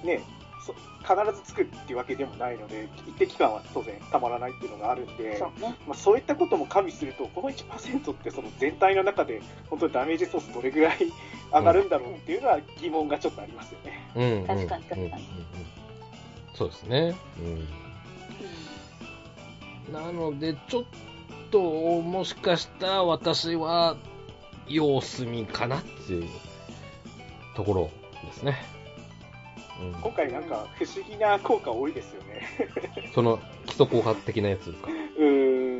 [0.04, 0.22] ね、
[0.60, 10.98] 必ずつくっていうわけでもないので、一定期間は当然たまらないっていうのがあるんで、そう,、まあ、そういったことも加味すると、この1%ってその全体の中で、本当にダメージソースどれぐらい
[11.52, 14.10] 上がるんだろうっていうのは疑問がちょっとありますよね。
[14.14, 15.24] うん、確かに確かに。
[16.54, 17.16] そうですね。
[19.88, 20.84] うん、なので、ちょっ
[21.50, 21.60] と、
[22.02, 23.96] もしかしたら私は
[24.68, 26.28] 様子見かなっていう
[27.56, 27.90] ところ
[28.26, 28.79] ですね。
[30.02, 32.42] 今回なんか不思議な効果多いですよね。
[33.14, 34.90] その基礎効果的なやつですか？
[35.18, 35.78] うん。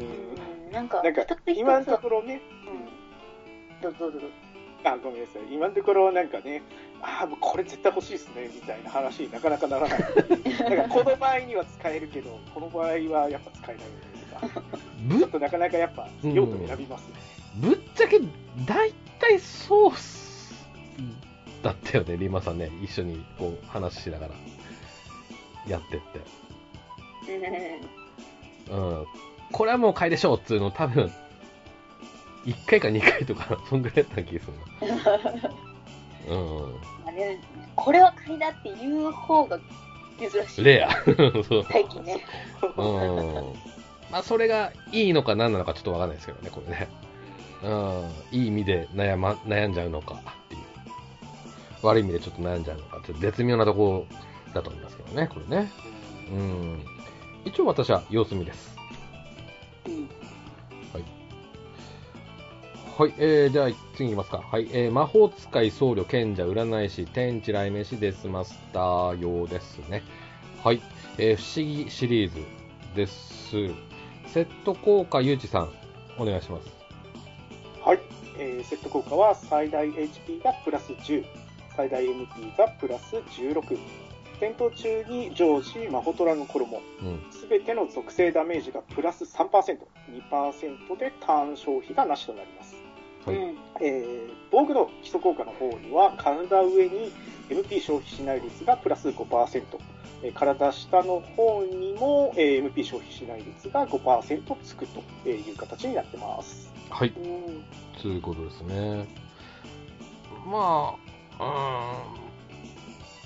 [0.73, 4.27] なんかなんか今のところね、うん、どうぞどうぞ。
[4.83, 5.43] あごめんなさい。
[5.55, 6.63] 今のところなんかね
[7.03, 10.01] ああもうこれ絶対欲しいですねみたいな話になかなかならない。
[10.71, 14.63] なんかこの場合には使えるけどこの場合はやっぱ使えないとか。
[15.19, 17.15] ちょっとなかなかやっぱ用途選びますね、
[17.63, 18.21] うん、ぶっちゃけ
[18.67, 20.30] 大体そうっす
[21.63, 22.71] だったよね、リマさんね。
[22.83, 24.35] 一緒にこう話しながら
[25.69, 26.21] やってって。
[28.71, 29.07] うん。
[29.53, 31.13] これはもう買いでしょうっつうの多分、
[32.47, 35.51] 1回か2回とか、 そんぐらいだった気がするな。
[36.35, 36.81] うん。
[37.75, 39.59] これは買いだって言う方が
[40.19, 40.65] 珍しい。
[40.65, 40.91] レア。
[41.71, 42.25] 最近ね。
[42.77, 43.55] うん。
[44.11, 46.89] まあ、それがいいのか何なのかちょっとわかんないですけどね、これね。
[47.63, 48.39] うん。
[48.39, 50.21] いい意味で悩ま、悩んじゃうのか。
[51.83, 55.71] 悪い意味でちょっと悩んじゃうのか、ちょっと絶妙なところだと思いますけどね、これね。
[56.31, 56.85] うん。
[57.45, 58.77] 一応私は様子見です。
[60.93, 61.05] はい。
[62.99, 64.39] はい、えー、じゃあ次いきますか。
[64.39, 70.03] はい、えー、魔法使い、僧侶、賢者、占い師、天地、雷鳴師、デスマスター用ですね。
[70.63, 70.83] はい、
[71.19, 72.41] えー、不思議シリーズ
[72.95, 73.51] です。
[74.27, 75.71] セット効果、ゆうちさん、
[76.19, 76.69] お願いします。
[77.83, 78.01] はい、
[78.39, 81.25] えー、セット効果は最大 HP がプラス10。
[81.81, 83.79] 最大 MP がプラス16、
[84.39, 87.21] 戦闘中に常時マホトラの衣、うん。
[87.31, 89.79] すべての属性ダメージがプラス3%、
[90.31, 92.77] 2%でターン消費がなしとなります。
[93.25, 93.59] はいうん。
[93.81, 97.13] えー防具の基礎効果の方には、体上に
[97.49, 99.63] MP 消費しない率がプラス5%、
[100.23, 106.71] えー体下の方にも、えー MP 消費しない率が5%つくという形になってます。
[106.91, 107.09] はい。
[107.09, 107.65] うん。
[108.03, 109.09] ということですね。
[110.45, 111.10] まあ。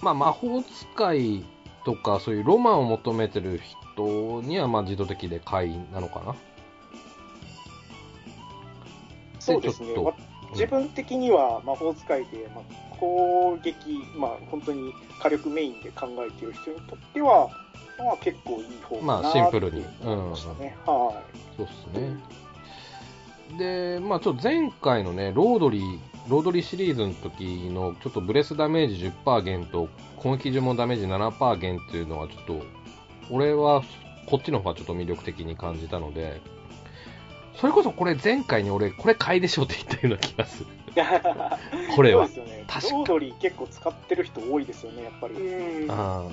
[0.03, 1.44] まあ、魔法使い
[1.85, 3.61] とか、そういうロマンを求めてる
[3.96, 6.35] 人には、まあ、自動的で買いなのかな。
[9.40, 10.14] そうですねちょっとわ
[10.53, 17.50] 自分的には魔法使いで、まあ、攻撃、まあ、本当に火力メインで考えている人にとっては、
[17.98, 20.77] まあ、結構いい方かなまあシンプルにと思いましたね。
[20.87, 21.22] は
[21.57, 22.16] そうっすね。
[23.59, 25.98] で、まあちょっと前回のね、ロードリー、
[26.29, 32.63] ロードリーシリーズの時の、ちょっとブレスダメージ10%減と、攻撃呪文ダメージ7%減っていうのは、ちょっと、
[33.31, 33.83] 俺は、
[34.27, 36.41] こっちの方がちょっと魅力的に感じたので、
[37.57, 40.67] それこそこれ前回に俺、これ買いでしょって言ったような気がする。
[40.97, 41.93] い。
[41.95, 42.27] これは。
[42.27, 42.65] そうですよね。
[42.67, 45.35] 確かロードリー結構使ってる人多いですよね、やっぱり。
[45.35, 45.91] うん。
[45.91, 46.25] あ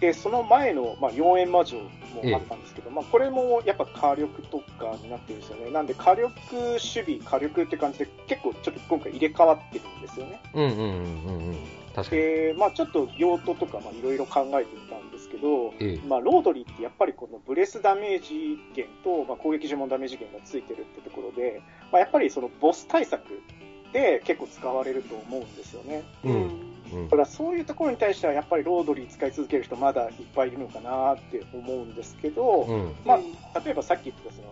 [0.00, 5.70] で、その前の、まあ、妖艶魔女もあったんですけど、まあ、これもやっぱ火力とかになってるんですよね。
[5.70, 10.40] なんで火力、守備、火力って感じで結構ちょっと今回入れ替わってるんですよね。
[10.54, 11.56] ーうんうんうんうんうん。
[11.94, 12.22] 確かに。
[12.22, 21.60] で、まあちょっと用途とかまあいろいろ考えてみたんですけど、ええまあロードリーってやっぱりこのブレスダメージ減と、まあ、攻撃呪文ダメージ減がついてるってところで、
[21.92, 23.22] まあ、やっぱりそのボス対策
[23.92, 26.02] で結構使われると思うんですよね。
[26.24, 26.79] うん。
[26.92, 32.94] うんだからそういうところに対してはやっぱりロードリー使い続ける人まだいっぱいいるのかなって思うんですけど、うん。
[33.04, 34.48] まあ例えばさっき言ったその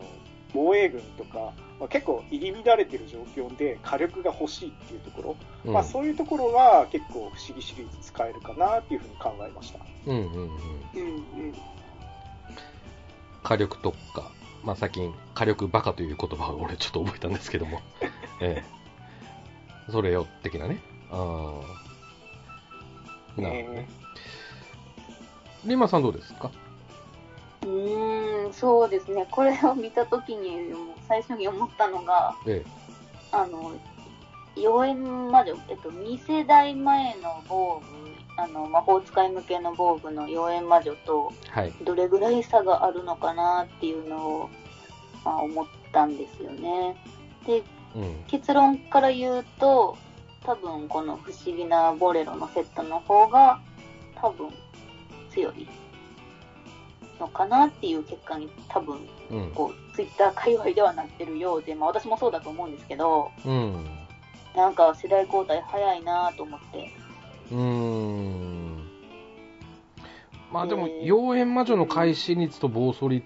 [0.53, 9.81] 防衛軍とか、まあ、結構入り乱れてる状況で火力が欲しいっていうところ、うんまあ、そういうところは結構不思議シリーズ使えるかなっていうふうに考えました。
[10.07, 10.40] うんうんうん。
[10.40, 10.46] うん。
[10.46, 10.48] う
[11.48, 11.55] ん。
[13.42, 14.31] 火力特化。
[14.64, 17.81] まあ、最近、火力バカという言葉を俺ちょっと覚えたんですけども。
[18.40, 18.64] え
[19.88, 19.90] え。
[19.90, 20.79] それよ、的なね。
[21.11, 21.88] ああ。
[23.42, 23.88] なるほどね。
[25.64, 26.51] リンマさんどうですか？
[27.62, 29.27] うーん、そうですね。
[29.31, 30.72] これを見たときに、
[31.09, 32.64] 最初に思ったのが、え
[33.33, 33.72] あの、
[34.57, 37.83] 妖艶魔女、えっと、2世代前の防
[38.37, 41.51] 具、あの、魔法使い向けの防具の妖艶魔女と、え。
[41.51, 41.72] はい。
[41.83, 44.51] どれぐらい差があるのかなっていうのを、
[45.24, 46.96] まあ、思ったんですよね。
[47.46, 47.62] で、
[47.96, 48.24] うん。
[48.29, 49.96] 結論から言うと、
[50.44, 53.61] 多分この不思議なボレロのセットの方が、
[54.14, 54.51] 多分
[55.31, 55.68] 強い
[57.20, 58.98] のかなっていう結果に多分、
[59.31, 59.51] うん。
[59.55, 63.85] こう、ツイッター界隈ではなってるようで、まあ私もそうだと思うんですけど、うん。
[64.57, 66.92] なんか世代交代早いなと思って。
[67.53, 68.88] うーん。
[70.53, 73.24] まあでも、えー妖艶魔女の開始率と暴走率、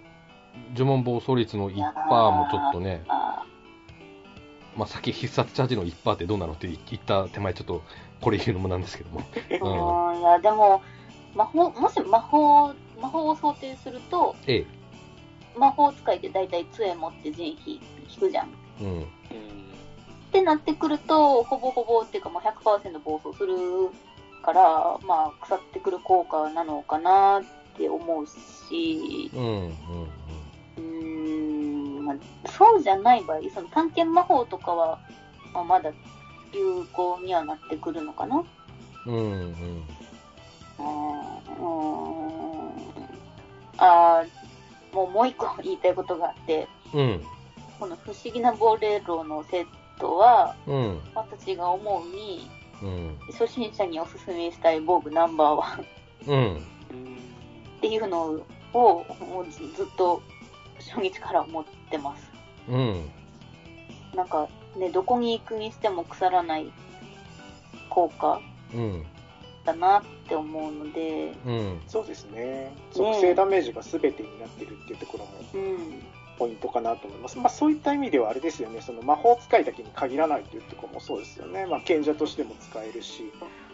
[0.75, 3.44] 呪文暴走率の1%もちょっとね、あ
[4.76, 7.82] まあさっき必殺チャージの1%ってどうなのって言った手前ちょっと
[8.20, 9.20] これ言うのもなんですけども。
[9.50, 9.61] ー
[10.14, 10.80] うん、いや、でも、
[11.35, 14.66] 魔法、もし魔法、魔法を想定すると、ええ。
[15.56, 18.48] 魔法使いって大体杖持って陣引引くじゃん。
[18.80, 19.02] うん。
[19.02, 19.06] っ
[20.32, 23.54] てなってくると、ほぼほぼっていうか、もう100%暴走する
[24.42, 27.42] から、まあ、腐ってくる効果なのかなっ
[27.76, 29.42] て思うし、うん。
[29.44, 29.68] うん。
[29.68, 31.52] うーん、
[32.03, 32.17] まあ、
[32.49, 34.99] そうじゃない場合、その探検魔法とかは、
[35.55, 35.91] まあ、まだ
[36.53, 38.45] 有効にはなってくるのかな。
[39.07, 39.15] うん。
[39.15, 39.83] うん。
[43.79, 47.23] あーもうもう一個言いたいことがあって、うん。
[47.81, 49.67] この不思議なボレロのセッ
[49.98, 51.00] トは、うん。
[51.15, 52.50] 私が思うに、
[52.83, 53.19] うん。
[53.33, 55.85] 初心者におすすめしたい防具ナンバーワンっ
[56.27, 56.63] うん。
[57.81, 58.40] ていうの
[58.75, 60.23] をもうずずっと
[60.90, 62.30] 初日から思ってます。
[62.68, 63.10] うん。
[64.14, 66.72] なんかね、どこに行くにしても腐らない
[67.90, 68.40] 効果
[68.74, 69.04] うん。
[69.64, 71.83] だなって思うので、うん。
[71.87, 72.72] そうですね。
[72.92, 76.02] 属性ダメージが全てになってるっていうところもうん、
[76.38, 77.38] ポイントかなと思います。
[77.38, 81.66] まあそういった意味ではあれですよね、その魔法使いだけに限らないというところもそうですよね。
[81.66, 83.33] まあ賢者としても使えるし、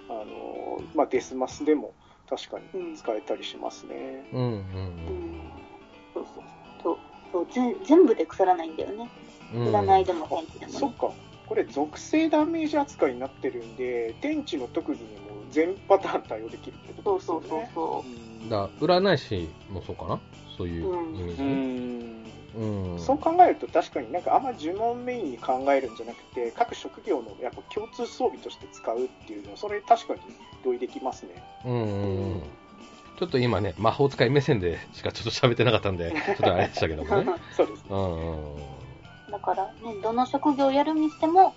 [0.09, 1.95] あの、まあデスマスでも
[2.29, 4.29] 確かに使えたりしますね。
[4.33, 4.41] うん。
[4.41, 4.49] うん。
[4.49, 4.63] うん、
[6.13, 6.45] そうそう
[7.33, 9.09] そうそうぜ全部で腐らないんだよね。
[9.55, 9.75] うん。
[9.75, 10.79] 占いでも天気でもね。
[10.79, 11.11] そっか。
[11.47, 15.17] これ属性ダメージ扱いになってるんで、天地の特技にも
[15.51, 17.71] 全パターン対応できるってこそうとですよね。
[17.75, 18.05] そうそうそ
[18.43, 20.21] うんだ占い師もそうかな？
[20.59, 21.55] そういうイメーうジね。
[21.55, 22.99] んうん。
[22.99, 30.21] そう考えると確かになんかあんま呪文メインに考えるんじゃなくて各職業のやっぱ共通装備として使うっていうのはそれ確かに
[30.63, 31.43] 同意できますね。
[31.65, 32.43] うんうんうん。
[33.19, 37.27] ちょっと今ね、魔法使い目線でしかちょっと喋ってなかったんで、ちょっとあれでしたけどもね。
[37.51, 37.91] そうですね。
[37.91, 37.97] う
[39.29, 39.33] ん。
[39.33, 41.53] だからね、どの職業をやるにしても、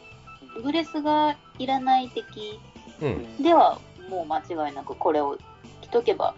[0.64, 2.60] ブレスがいらない敵
[3.00, 3.44] うん。
[3.44, 5.38] では、もう間違いなくこれを
[5.82, 6.34] 着とけば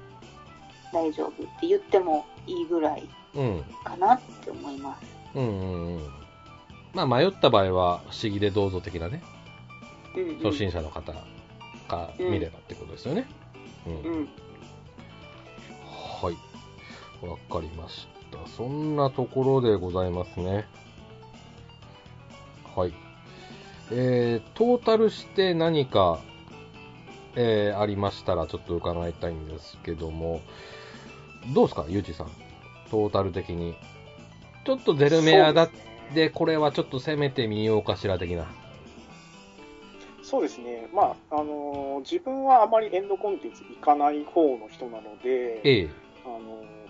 [0.91, 3.63] 大丈夫って言ってもいいぐらいうん。
[3.85, 5.05] かなって思います。
[5.35, 6.13] うんうんうん。
[6.93, 9.23] まあ迷った場合は、不思議でどうぞ的なね、
[10.17, 11.13] うんうん、初心者の方
[11.87, 13.25] が見ればってことですよね。
[13.87, 13.93] うん。
[14.01, 14.29] うん。
[17.23, 17.31] はい。
[17.31, 18.47] わかりました。
[18.49, 20.65] そんなところでございますね。
[22.75, 22.93] はい。
[23.91, 26.19] えー、トータルして何か、
[27.35, 30.41] えー、ありましたらちょっと伺いたいんですけども、
[31.53, 32.31] どうですか、ゆうじさん？
[32.89, 33.75] トータル的に。
[34.65, 35.69] ちょっとゼルメアだっ
[36.13, 38.45] て、これはちょっと攻めてみようかしら的な。
[40.21, 40.87] そうですね。
[40.93, 45.89] まあ、あのー自分はあまりエンドコンテンツ行かない方の人なので、ええ
[46.25, 46.82] あのー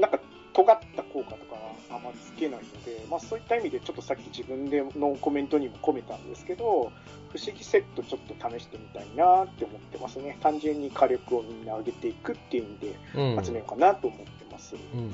[0.00, 0.18] なんか
[0.52, 10.36] 尖った効果とかはあんまりつけないので、まあそういった意味でちょっとさっき自分でのコメントにも込めたんですけど、不思議セットちょっと試してみたいなって思ってますね。
[10.40, 12.78] 単純に火力をみんな上げていくっていう意味
[13.14, 13.44] でうん。
[13.44, 14.74] 集めようかなと思ってます。
[14.74, 15.12] うん。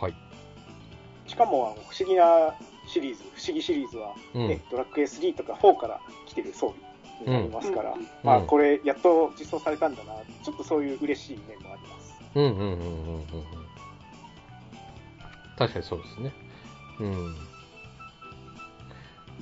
[0.00, 0.14] はい。
[1.26, 2.54] しかもあの不思議な
[2.88, 4.48] シリーズ、不思議シリーズは、うん。
[4.48, 6.86] ねドラッグ S3 とか4から来てる装備
[7.26, 11.95] になりますから、うんまあうんこれやっと実装されたんだな、ちょっとそういう嬉しい面もあります。
[12.36, 13.24] うんうんうんうんうんうん。
[15.56, 16.32] 確かにそうですね。
[17.00, 17.34] うん。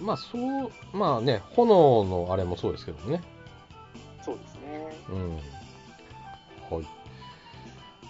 [0.00, 3.20] まあそう、まあね、炎のあれもそうですけどね。
[4.24, 4.96] そうですね。
[5.10, 5.34] うん。
[5.34, 5.40] は
[6.82, 6.86] い。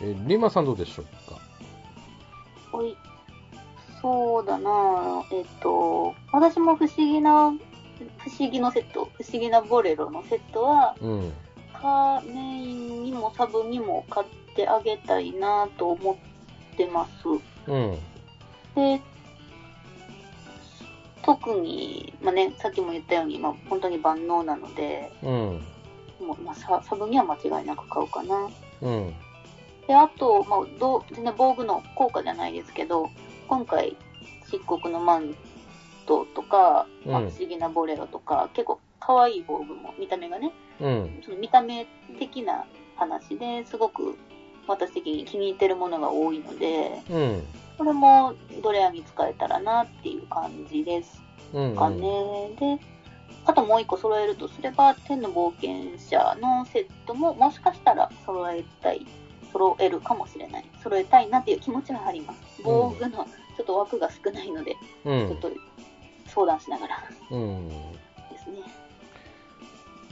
[0.03, 1.41] えーリマさんどうでしょうか？
[2.72, 2.97] おい。
[4.03, 7.30] そうだなえっと、私も不思議な、
[8.18, 11.32] 不思議のセット、不思議なボレロのセットは、うん。
[11.72, 17.28] カメインにもサブにも買ってあげたいなと思ってます。
[17.66, 17.98] うん。
[18.74, 19.00] で、
[21.24, 25.30] 特に、まあね、さっきも言ったように、まあ、本当に万能なので、うん。
[26.20, 28.50] もうまあ、ササブには間違いなく買うかな。
[28.82, 29.14] うん。
[29.86, 33.09] で、あと、まあ、どう全然防具の効果じゃないですけど、
[33.48, 33.96] 今回、
[34.46, 35.34] 漆黒のマン
[36.07, 41.22] トとか、まあうん不思議なボレロとか、結構可愛い防具も、見た目がね、うん。
[41.24, 41.86] その見た目
[42.18, 44.16] 的な話ですごく
[44.69, 47.43] 私的に気に入ってるものが多いので、うん。
[47.77, 51.77] これもドレアに使えたらなっていう感じですうん。
[51.77, 52.51] かね。
[52.59, 52.79] で、
[53.47, 59.07] あともう一個揃えるとすれば、天の冒険者のセットももしかしたら揃えたい、
[59.53, 60.65] 揃えるかもしれない。
[60.83, 62.39] 揃えたいなっていう気持ちはあります。
[62.65, 65.29] 防具のちょっと枠が少ないので、うん。
[65.29, 65.51] ちょっと
[66.27, 67.69] 相談しながらうん。
[67.69, 67.75] で
[68.39, 68.61] すね。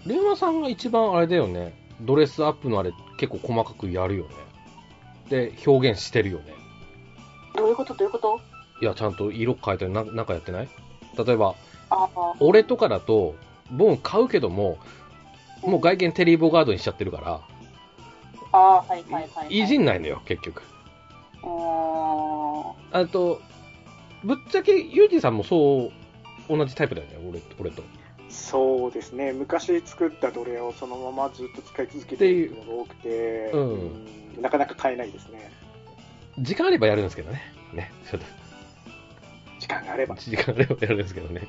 [0.06, 1.72] レオナさんが一番あれだよね。
[2.02, 4.30] ドレスアップのあれ結構細かくやるよね。
[5.28, 6.54] で、表現してるよね。
[7.56, 7.94] どういうこと？
[7.94, 8.40] どういうこと？
[8.80, 10.68] いや、ちゃんと色変えたりななんかやってない？
[11.16, 11.54] 例えば、
[11.90, 13.34] ああ、俺とかだと、
[13.70, 14.78] ボーン買うけども、
[15.62, 17.40] もう外見テリーボガードにしちゃってるから、
[18.52, 19.58] ああ、はいはいはい、はい。
[19.60, 20.62] いじんないのよ、結局。
[21.42, 23.40] うーんあと、
[24.24, 25.90] ぶっちゃけ、ユージさんもそ
[26.48, 27.82] う、同じタイプだよね、俺俺と。
[28.32, 29.32] そうですね。
[29.32, 35.52] 昔作ったドレをそのままずっと使い続けてるっていうのが多くて、うんうんなかなか買えないですね。
[36.38, 37.42] 時間あればやるんですけどね。
[37.74, 38.26] ね、ちょっと、
[39.60, 40.16] 時間があれば。
[40.16, 41.42] 時間あればやるんですけどね。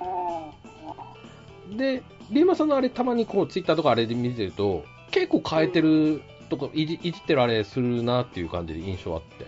[0.00, 0.02] う
[1.70, 1.76] うん。
[1.76, 9.44] で、リーマさんのあれ、たまにこう、ツイッターとかあれで見てると、結構変えてるとか、いじいじってるあれするなっていう感じで印象あって。
[9.44, 9.46] ん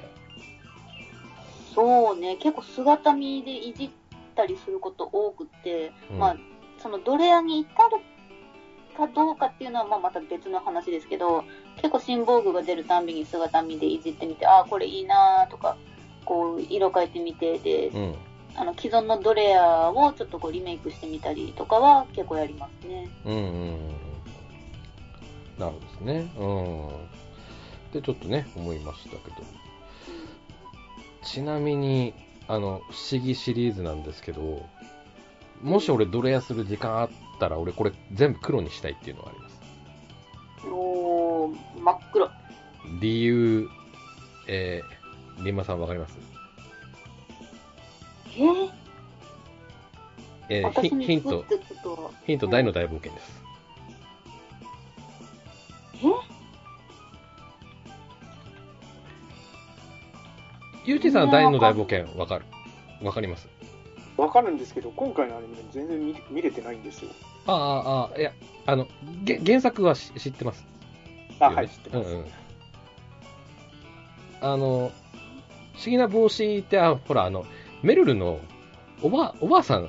[1.74, 3.90] そうね、結構姿見でいじっ
[4.33, 6.37] たりすること多くて、うんまあ、
[6.78, 7.99] そのドレアに至る
[8.97, 11.45] かどうかっていうのはまあまた別の話ですけど、
[11.76, 15.76] 結構新防具が出るたんびに姿見でいじってみて、ああ、これいいなとか、
[16.24, 18.14] こう、色変えてみて、で、うん。
[18.55, 23.09] あの、既存のドレアをちょっとこうリメイクしてみたりとかは結構やりますね。
[23.24, 23.78] うんうんうんうん。
[25.59, 26.33] なるほどですね。
[26.39, 26.89] うん。
[27.93, 29.37] で、ちょっとね、思いましたけど。
[31.24, 32.12] ちなみに、
[32.53, 34.66] あの、不思議シリーズなんですけど、
[35.62, 39.61] もし俺ドレアする時間あったら、俺これ全部黒にしたいっていうのがあります。
[40.66, 42.30] おー、真っ黒。
[43.00, 43.68] 理由、
[44.48, 46.18] えー、リンマさんわかります？
[48.36, 48.70] えー、
[50.50, 51.46] えー私ヒヒント、
[52.26, 53.41] ヒント大の大冒険です。
[60.85, 62.45] ゆうちさんは大の大冒険わかる？
[63.03, 63.49] わかります？
[64.16, 67.11] わかるんですけど、今回のアニメ全然見見れてないんですよ。
[67.47, 68.33] ああ、ああ、いや、
[68.66, 68.87] あの、
[69.24, 70.64] げ原作はし知ってます。
[71.41, 72.11] あ、はい、知ってます。
[72.11, 72.26] うんうん。
[74.41, 74.93] あの、不思
[75.87, 77.47] 議な帽子って、あ、ほら、あの、
[77.83, 78.41] メルルの
[79.03, 79.89] おば、おばあさん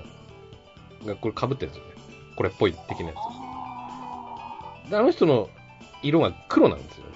[1.06, 1.91] がこれ被ってるんですよね。
[2.36, 3.14] これっぽい的なや
[4.86, 4.89] つ。
[4.89, 5.50] であの人の
[6.02, 7.12] 色が黒なんですよね。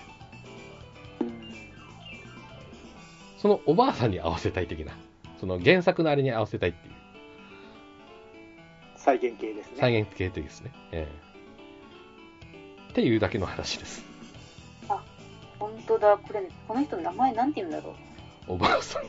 [3.37, 4.93] そのおばあさんに合わせたい的な。
[5.39, 6.93] その原作のあれに合わせたいっていう。
[8.95, 9.73] 再現系ですね。
[9.77, 10.71] 再現系というですね。
[10.91, 11.07] え
[12.89, 14.03] えっていうだけの話です。
[15.59, 17.95] 本当だ、これ、この人の名前なんて言うんだろ
[18.47, 18.53] う。
[18.53, 19.03] おばあさん。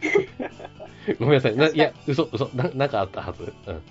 [1.18, 1.56] ごめんなさい。
[1.56, 2.48] ないや、嘘、嘘。
[2.54, 3.42] ななんかあったはず。
[3.44, 3.52] うん。
[3.66, 3.82] え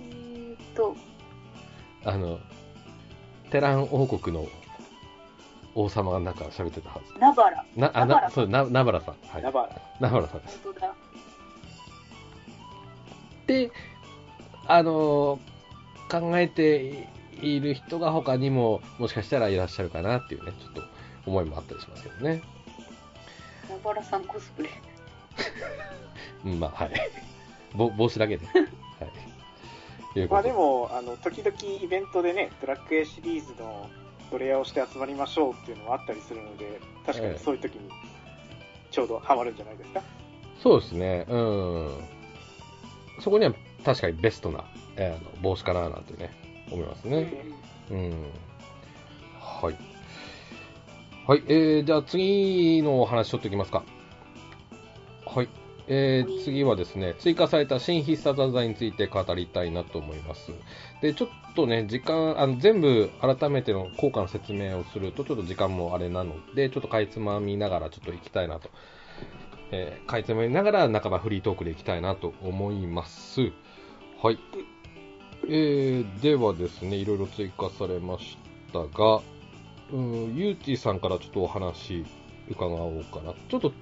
[0.00, 0.96] ーっと、
[2.04, 2.38] あの、
[3.50, 4.48] テラン王国の
[5.74, 7.18] 王様がなんか喋ってたはず。
[7.18, 7.64] ナバラ。
[7.76, 9.14] な、あ、な、そう、な、ナバラさん。
[9.28, 9.42] はい。
[9.42, 9.80] ナバラ。
[10.00, 10.60] ナバラさんです。
[10.64, 10.94] 本当だ。
[13.46, 13.70] で、
[14.66, 15.52] あのー
[16.12, 17.08] 考えて
[17.40, 20.82] いる人が他にも、もしかしたらいらっしゃるかなっていうね、ちょっと
[21.24, 22.42] 思いもあったりしますけどね。
[23.70, 24.68] ナバラさんコスプレ。
[26.44, 26.92] うん、まあ、はい。
[27.74, 28.44] ぼ帽子だけで。
[28.52, 28.52] は
[30.16, 30.28] い。
[30.28, 33.88] まあでも、あの、時々イベントでね、ドラクエシリーズの
[34.32, 37.88] プレイヤーをして集まりましょうっていうのもあったりするので、確かにそういう時に
[38.90, 40.02] ちょうどハマるんじゃないですか？
[40.62, 41.26] そうですね。
[41.28, 42.04] うん。
[43.20, 43.54] そこには
[43.84, 44.64] 確かにベストな、
[44.96, 46.30] えー帽子かななんてね、
[46.70, 47.32] 思いますね。
[47.90, 48.10] うん。
[49.38, 49.76] はい。
[51.26, 53.84] はい、えー、じゃあ次のお話ちょっといきますか。
[55.26, 55.48] はい。
[55.88, 60.52] えー、次はですね、追加された新必殺技について語りたいなと思います。
[61.00, 68.70] で、ちょっとね、時間、あの全部改めての効果の説明をすると、ちょっと時間もあれなので、ちょっとかいつまみながらちょっと行きたいなと。
[69.72, 73.40] えー、かいつまみながら半ばフリートークでいきたいなと思います。
[74.22, 74.38] はい。
[75.48, 78.36] えー、ではですね、いろいろ追加されまし
[78.72, 79.20] たが、
[79.92, 82.04] うん、ゆうちさんからちょっとお話
[82.48, 83.34] 伺おうかな。
[83.48, 83.72] ちょっと、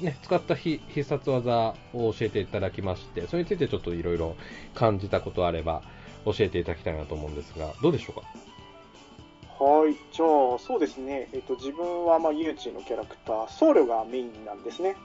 [0.00, 4.36] ね、使った必必殺技を教えていただきまして、それについてちょっといろいろ
[4.74, 5.82] 感じたことあれば
[6.24, 9.64] 教えていただきたいなと思うんですが、どうでしょうか？
[9.64, 14.96] はい、じゃあ、そうですね、えっと、自分は、まあ、ユーチのキャラクター、僧侶がメインなんですね。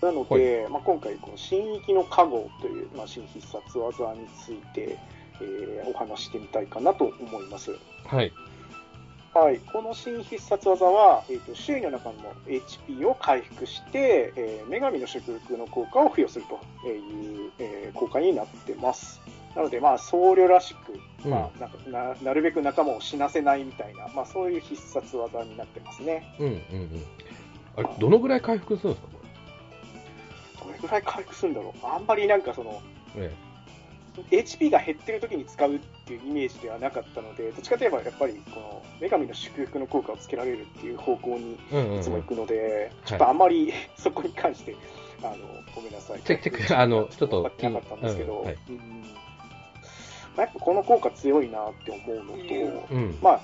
[0.00, 4.96] なので、まあ、今回、この新域の加護という、まあ、新必殺技について、
[5.42, 7.72] えーお話してみたいかなと思います。
[8.06, 8.32] はい。
[9.32, 12.14] はい、この新必殺技は、えー、と周囲の中の
[12.46, 19.20] HP を回復して、えー女神の祝福の効果を付与するという、えー効果になってます。
[19.54, 26.34] なので、まあ、僧侶らしく、うんまあ、なんかななるべく仲間を死なせないみたいな、まあ、そういう必殺技になってますね。
[26.38, 27.04] うんうんうん。
[27.76, 29.12] あれ、どのぐらい回復するんですか
[30.60, 32.82] こどれぐらい回復するんだろうあんまりなんかその、
[33.16, 33.24] れ。
[33.24, 33.49] え
[34.30, 41.54] HP が減ってる時に使うっていうイメージではなかったので、どっちかといえばやっぱりこの女神の祝福の効果をつけられるっていう方向に。
[41.54, 41.56] い
[42.02, 44.74] つも行くので、いちょっとあんまり そこに関して、
[45.22, 45.36] あの、
[45.74, 46.20] ごめんなさい。
[46.74, 49.04] あのちょっと分かってなかったんですけど、うんはいうん
[50.36, 53.18] まあやっぱこの効果強いなって思うのと、うん。
[53.20, 53.40] まあ、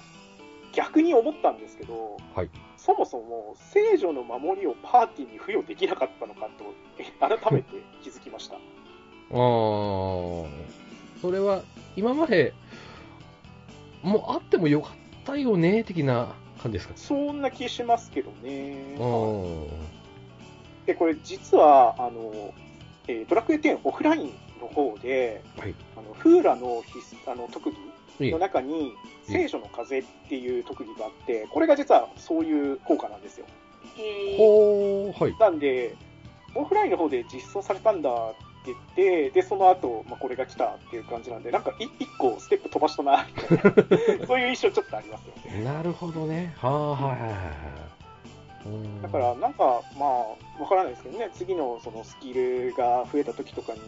[0.72, 2.50] 逆に思ったんですけど、はい
[2.86, 6.72] そもそも聖女の守りをパーティーに付与できなかったのかと、
[7.18, 8.58] 改めて気づきました。
[9.30, 10.46] そ
[11.30, 11.62] れは
[11.96, 12.52] 今まで
[14.02, 14.92] もうあってもよかっ
[15.24, 16.94] たよね的な感じですか？
[16.96, 18.96] そんな気しますけどね。
[18.98, 19.66] うん
[20.86, 22.54] で、これ実は、あの、
[23.08, 25.74] えードラクエ10オフラインの方で、はい。
[25.96, 27.72] あのフーラの必須あの特
[28.20, 28.92] 技の中に、
[29.24, 33.46] 聖書の風っていう特技があって、これが実はそういう効果なんですよ。
[33.96, 35.34] へーほーはい。
[35.40, 35.96] なんで、
[36.54, 38.14] オフラインの方で実装されたんだっ
[38.66, 44.26] て言って、で、その後、まあ、これが来たっていう感じなんで、なんかい一個ステップ飛ばしたな、みたいな。
[44.26, 45.64] そういう印象ちょっとありますよね。
[45.64, 46.54] なるほどね。
[46.58, 47.42] はあはいはいはいはい。
[48.66, 49.02] うん。
[49.02, 53.80] だから、なんか、まあ、わからないですけどね、次のそのスキルが増えた時とかに、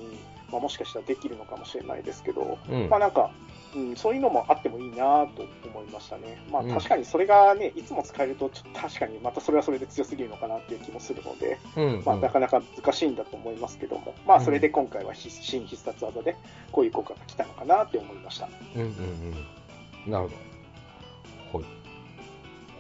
[0.51, 2.89] まあ、もしかしたらできるのかもしれないですけど、うん。
[2.89, 3.31] まあなんか、
[3.75, 6.43] うん、そういうのもあってもいいなと思いましたね。
[6.51, 6.71] まあうん。
[6.71, 16.37] 確かにそれがね、いつも使えると、ちょっと確かにまたそれはそれで強すぎるのかなっていう気もするので、うんまあなかなか難しいんだと思いますけども、まあそれで今回は必新必殺技で
[16.73, 18.49] こういう効果が来たのかなって思いました。
[18.75, 18.89] うんうん
[20.07, 20.13] うん。
[20.13, 20.29] なる
[21.53, 21.65] ほど。
[21.65, 21.79] はい。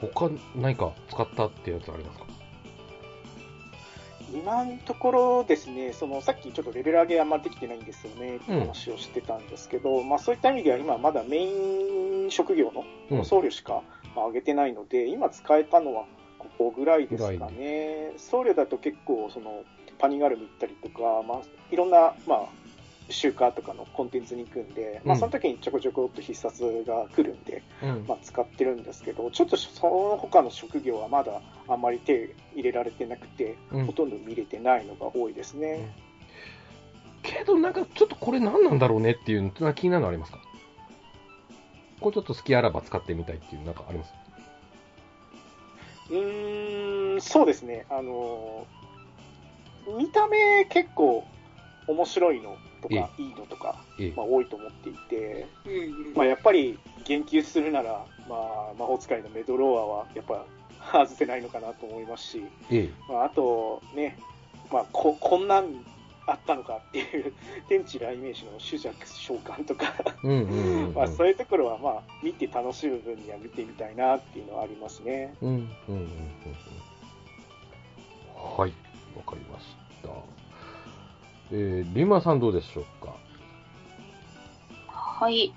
[0.00, 2.27] 他何か使ったってやつありますか？
[4.32, 13.82] 今のところですね、そのさっきちょっとレベル上げあんまできてないんですよねって話をしてたんですけど、まあそういった意味では今まだメイン職業のうん僧侶しか
[14.14, 16.04] まあ上げてないので、今使えたのは
[16.38, 18.12] ここぐらいですかね。
[18.16, 19.64] 僧侶だと結構、その、
[19.98, 21.40] パニガルム行ったりとか、まあ、
[21.72, 22.48] いろんな、まあ、
[23.10, 28.04] 集荷とかのコンテンツに行くんで、まあ、うんその時にちょこちょこっと必殺が来るんで、うん。
[28.06, 33.86] まあ、使ってるんですけど、ちょっとその他の職業はまだあんまり手入れられてなくて、うん。
[33.86, 35.94] ほとんど見れてないのが多いですね。
[37.22, 40.38] けど、なんかちょっとこれ何なんだろうねっていうのは気になるのありますか？
[42.00, 44.12] これちょっと好きあらば使ってみたいっていう、なんかあります？
[46.10, 47.86] うーん、そうですね。
[47.90, 48.66] あの、
[49.98, 51.24] 見た目結構
[51.86, 55.68] 面白いのとか、いいのとか、ええまあ、多いと思っていて、う
[56.10, 60.44] んまあ、やっぱり言及するなら、まあ、魔法使いのメドローアはやっぱ
[60.92, 64.18] 外せないのかなと思いますし、えまあ、あとね、
[64.72, 65.84] まあ、ここんなん
[66.28, 67.32] あったのかっていう
[67.68, 69.94] 天地雷鳴士の主役召喚とか。
[70.94, 75.34] まあ、そういうところはまあ見て楽しむ分には見てみたいなっていうのはありますね。
[75.40, 76.06] うんうんうんうんうん。
[78.58, 78.72] はい、
[79.16, 79.66] わかりまし
[80.02, 80.37] た。
[81.50, 83.14] えー、リンマさんどうでしょうか？
[84.86, 85.52] はい。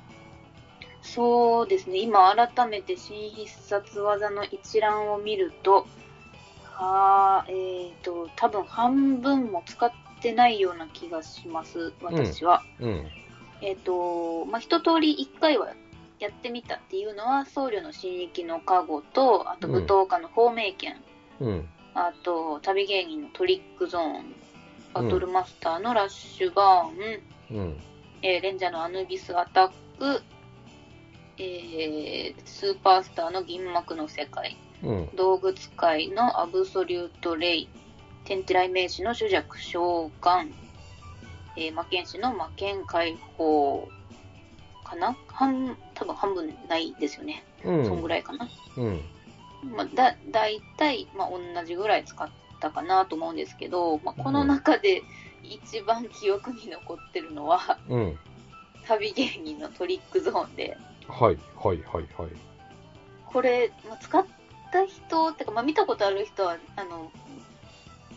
[1.01, 1.97] そうですね。
[1.99, 5.87] 今改めて新必殺技の一覧を見ると、
[6.63, 12.63] はーえっ、と、多分半分も使ってないような気がします、私は。
[12.79, 13.07] うん。
[13.61, 15.73] えっ、と、まあ、一通り一回は
[16.19, 20.95] やってみたっていうのは、僧侶の新域の加護と、あと舞踏家の芳名剣、
[21.39, 21.67] うん。
[21.93, 24.35] あと旅芸人のトリックゾーン、
[24.93, 27.77] バトルマスターのラッシュバーン、うん。
[28.21, 30.21] えーレンジャーのアヌビスアタック、
[31.37, 35.09] えースーパースターの銀幕の世界、うん。
[35.15, 37.69] 道具使いのアブソリュートレイ、
[38.25, 40.51] 天地雷鳴士の主弱召喚、
[41.57, 43.87] えー魔剣士の魔剣解放
[44.83, 45.15] かな？
[45.27, 47.43] 半、多分半分ないですよね。
[47.63, 47.85] うん。
[47.85, 48.49] そんぐらいかな。
[48.77, 49.01] うん。
[49.75, 52.27] まあ、だ、だいたい、まあ、同じぐらい使っ
[52.61, 55.03] たかなと思うんですけど、まあ、この中で
[55.43, 58.19] 一番記憶に残ってるのは、うん。
[58.87, 62.29] 旅芸人のトリックゾーンで、はい、はい、はい、はい。
[63.25, 64.25] これ、まあ、使っ
[64.71, 67.11] た人ってか、まあ、見たことある人は、あの、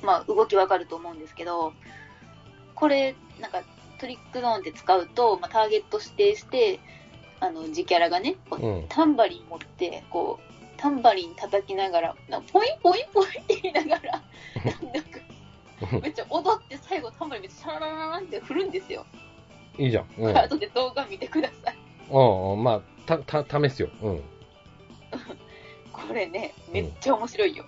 [0.02, 1.72] まあ、動きわかると思うんですけど、
[2.74, 3.62] これ、なんか、
[4.00, 6.80] トリックゾーンで使うと、まあ、ターゲット指定して、
[7.40, 8.36] あの、自キャラがね。
[8.88, 10.53] タンバリン持って、こう、
[10.84, 14.22] タンバリン叩きながら、なんかポインポインポインって言いながら、
[14.92, 19.06] なんか、めっちゃ踊って最後タンバリンめっちゃシャラララランって振るんですよ。
[19.78, 20.06] いいじゃん。
[20.18, 20.36] うん。
[20.36, 21.76] 後で動画見てください。
[22.10, 23.88] うん、まあ、た、た、試すよ。
[24.02, 24.22] うん。
[25.90, 27.64] これね、めっちゃ面白いよ。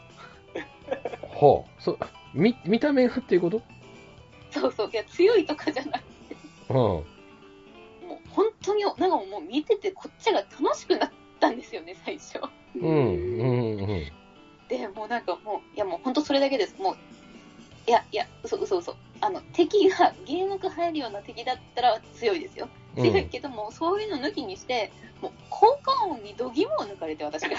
[1.40, 1.80] はあ。
[1.80, 1.98] そ、
[2.34, 3.62] 見、見た目がっていうこと
[4.50, 4.90] そうそう。
[4.92, 6.36] いや、強いとかじゃなくて、
[6.68, 6.76] うん。
[6.76, 7.04] もう
[8.28, 11.10] 本当に、なんかもう見ててこっちが楽しくなっ
[11.40, 12.40] たんですよね、最初。
[12.80, 14.12] うん、うん、うん。
[14.68, 16.76] で、もうなんかもう、いやもう本当それだけです。
[16.80, 16.96] もう、
[17.86, 18.96] いや、いや、嘘嘘嘘。
[19.20, 22.68] あの、敵がゲームが入るような敵だったら強いですよ。
[22.96, 24.90] 強いけども、そういうの抜きにして、
[25.22, 27.56] もう効果音に度肝を抜かれて、私が。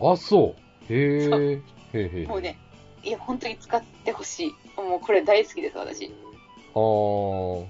[0.00, 0.54] あ、そ
[0.88, 0.92] う。
[0.92, 1.20] へえ。
[1.28, 1.62] そうへ
[1.94, 2.26] えへえ。
[2.26, 2.58] もうね、
[3.02, 4.80] いや、本当に使ってほしい。
[4.80, 6.06] もうこれ大好きです、私。
[6.74, 7.66] あー。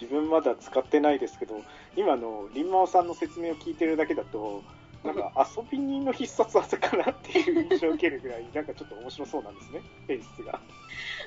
[0.00, 1.62] 自分まだ使ってないですけど、
[1.96, 4.62] 今のリンマオさんの説明を聞いてるだけだと、
[5.04, 10.60] なんか遊び人の必殺技かなっていう印象を受けるぐらい、なんかちょっと面白そうなんですね、 演出が。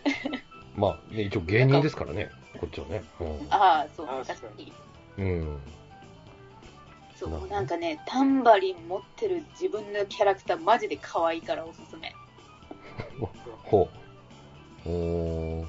[0.76, 3.04] まあ、ね、一応芸人ですからね、こっちはね。
[3.50, 4.74] ああ、そう、確かに。
[5.18, 5.26] うん。
[5.26, 5.62] うん。
[7.16, 12.14] そう、なんかね、タンバリン持ってる自分のキャラクター、マジで可愛いからおすすめ。
[13.64, 13.90] ほ
[14.86, 14.90] う。
[14.90, 15.66] おー。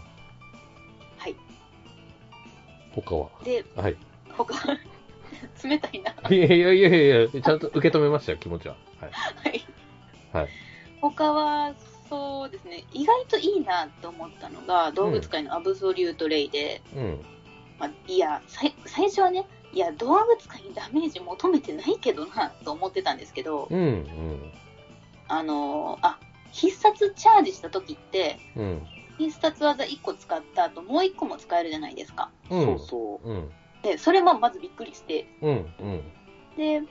[1.18, 1.36] はい。
[2.92, 3.28] 他は？
[3.44, 3.96] で、はい。
[4.36, 4.54] 他、
[5.64, 6.12] 冷たいな。
[6.30, 8.76] いやいやいやいや、ちゃんと受け止めましたよ、気持ちは。
[9.00, 9.10] はい。
[9.12, 9.66] はい。
[10.32, 10.48] はい。
[11.00, 11.74] 他は、
[12.08, 17.24] そうですね、意外といいなと思ったのが、動物界のアブソリュートレイで、うん。
[17.78, 24.52] まあ、いやさい、最初はね、いや、動物界にダメージ求めてないけどな、と思ってたんですけど、うん、うん。
[25.28, 26.18] あのーあ、
[26.52, 28.86] 必殺チャージした時って、うん。
[29.18, 32.30] 必殺技1個使った後、もう1個も使えるじゃないですか。
[32.50, 32.64] うん。
[32.64, 33.28] そうそう。
[33.28, 33.52] うん。
[33.82, 35.74] で、それもまずびっくりして、うん。
[35.78, 36.02] うん。
[36.56, 36.82] で、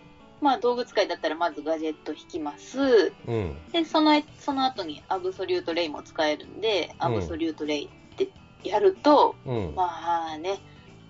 [0.42, 3.16] まあ、動物界だったらまずガジェット引きます。
[3.28, 3.56] うん。
[3.72, 8.30] で、その、その後にアブソリュートレイも使えるんで、アブソリュートレイって
[8.64, 9.74] やると、うん。
[9.76, 10.60] まあね、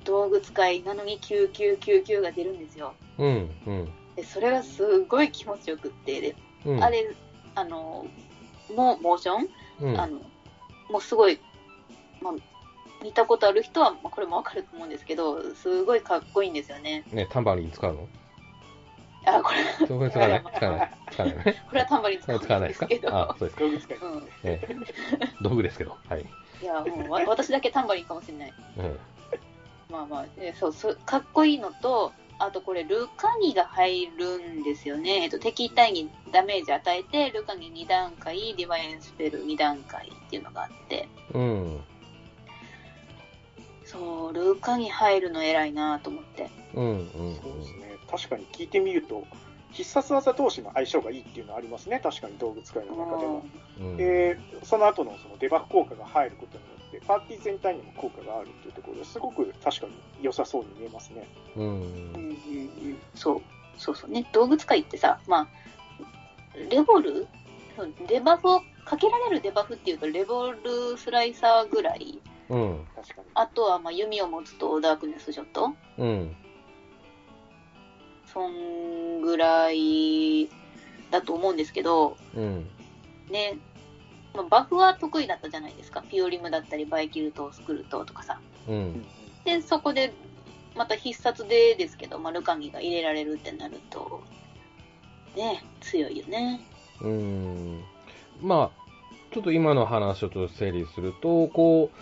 [0.06, 2.96] 道具使いなのに9999が出るんですよ。
[3.18, 3.50] うん。
[3.66, 3.90] うん。
[4.16, 6.84] で、それがすごい気持ちよくって、で、うん。
[6.84, 7.06] あれ、
[7.56, 8.08] あの、
[8.70, 9.48] もう、モーション、
[9.82, 10.00] うん。
[10.00, 10.20] あの、
[10.90, 11.40] もうすごい、
[12.22, 12.34] まあ、
[13.04, 17.04] 見たことある人は、まあ、これもわかると思うんですけど、すごいかっこいいんですよね。
[17.12, 18.08] ね、タンバリン使うの？
[19.26, 20.44] あ、これ、そこ使わない？
[20.56, 21.64] 使わない使わないね。
[21.68, 23.16] これはタンバリン使使わないですけど。
[23.16, 23.64] あ、そうですか。
[23.64, 23.98] 道具使い。
[23.98, 24.30] うん。
[24.44, 24.76] ええ
[25.42, 25.98] 道具ですけど。
[26.08, 26.26] はい。
[26.62, 28.54] いや、もうわ私だけタンバリンかもしれない。
[28.78, 29.00] うん。
[29.90, 35.22] まあまあ、えそうそう、かっこいいのと、あとこれ、ルカギが入るんですよね。
[35.24, 41.84] えっと、敵対にダメージ与えて、ルカギ2段階、ディバインスペル2段階っていうのがあって、うん。
[43.96, 46.50] そう、ルカギ入るの偉いなと思って。
[46.74, 46.86] うん。
[46.86, 47.36] うん。
[47.42, 47.98] そうですね。
[48.12, 49.26] 確かに聞いてみると、
[49.72, 52.00] 必殺技同士の相性がいいっていうのはありますね。
[52.02, 53.46] 確かに道具使いの中でも。
[53.80, 53.98] うん。
[53.98, 61.28] で、その後のそのデバフ効果が入ることによって、パーティー全体にも効果があるっていうところですごく確かに良さそうに見えますね。
[61.56, 63.42] うんうんうんうんそう、
[63.78, 64.26] そうそうね。
[64.32, 65.48] 道具使いってさ、まあ、
[66.70, 67.28] レボル
[68.08, 72.22] デバフをかけられるデバフっていうと、レボルスライサーぐらい。
[72.50, 72.86] うん。
[72.96, 73.28] 確かに。
[73.34, 75.74] あとは、まあ、弓を持つとダークネスショット。
[75.98, 76.36] うん。
[78.32, 80.50] そんぐらい
[81.10, 82.68] だと思うんですけど、うん。
[83.30, 83.58] ね、
[84.34, 86.02] まあ、バフは得意だったじゃないですか。
[86.02, 88.40] ピオリムだったり、バイキルト、スクルトとかさ。
[88.68, 88.72] う。
[88.72, 89.06] うんん
[89.46, 90.14] で、そこで、
[90.76, 94.22] また必殺でですけど、まあ、ルカギが入れられるってなると、
[95.36, 96.60] ね、強いよね。
[97.02, 97.84] うん。
[98.42, 98.86] まあ、
[99.34, 101.98] ちょっと今の話をちょっと整理すると、こう、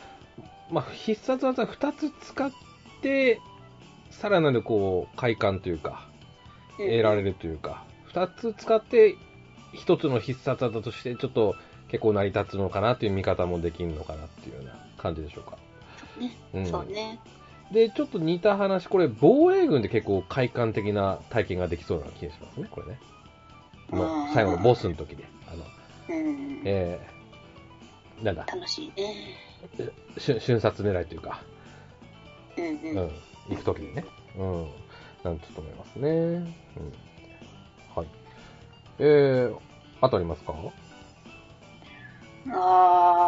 [0.69, 2.51] まあ、必殺技2つ使っ
[3.01, 3.39] て、
[4.11, 6.07] さらなるこう、快感というか、
[6.77, 7.83] 得られるというか、
[8.13, 9.15] 2つ使って、
[9.73, 11.55] 1つの必殺技として、ちょっと
[11.89, 15.57] 結構成り立つのかなという見方もできるのかなっていうような感じでしょうか。
[16.19, 17.19] ねうん、そうね。
[17.71, 22.99] で、ちょっと似た話、これ、防衛軍で結構快感的な体験ができそうな気がしますね、これね。
[23.89, 25.23] もう最後のボスの時で。
[25.51, 25.65] あの、
[26.09, 26.61] うん。
[26.65, 29.52] えー、なんだ、楽しいね。
[30.17, 31.41] 瞬瞬殺狙いというか、
[32.57, 33.11] うんう、うんん。
[33.49, 34.05] 行く時にね。
[34.37, 34.67] うん。
[35.23, 36.09] なんてと思いますね。
[36.09, 36.45] うん。
[37.95, 38.07] はい。
[38.99, 39.57] えー、
[40.01, 40.53] あとありますか？
[42.51, 43.23] あ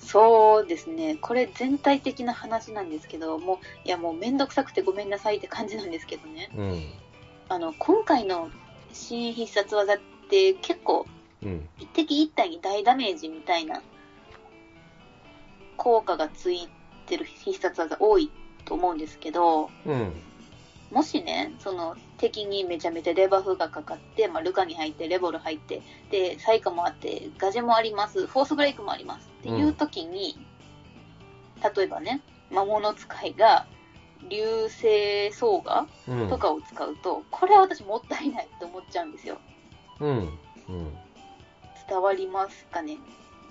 [0.00, 1.16] ーそうですね。
[1.20, 6.50] これ全体的な話なんですけど、もう、いやもうめんどくさくてごめんなさいって感じなんですけどね。
[6.56, 6.82] うん。
[7.48, 8.48] あの、今回の
[8.92, 9.98] 新必殺技っ
[10.30, 11.06] て結構
[11.44, 11.68] うん。
[11.78, 13.82] 一敵一体に大ダメージみたいな
[15.76, 16.68] 効果がつい
[17.06, 18.30] てる必殺技多い
[18.64, 20.12] と思うんですけど、うん。
[20.90, 30.36] もしね、その敵にめちゃめちゃデバフがかかって、まあ、ルカに入って、レボル入って、で、サイカもあって、ガジェもあります、フォースブレイクもありますっていう時に、
[31.76, 33.66] 例えばね、魔物使いが、
[34.30, 36.28] 流星層画うん。
[36.28, 39.38] とかを使うと、これは私もったいないって思っちゃうんですよ。
[40.00, 40.38] うん。
[40.68, 40.98] うん。
[41.88, 42.98] 伝わりますかね？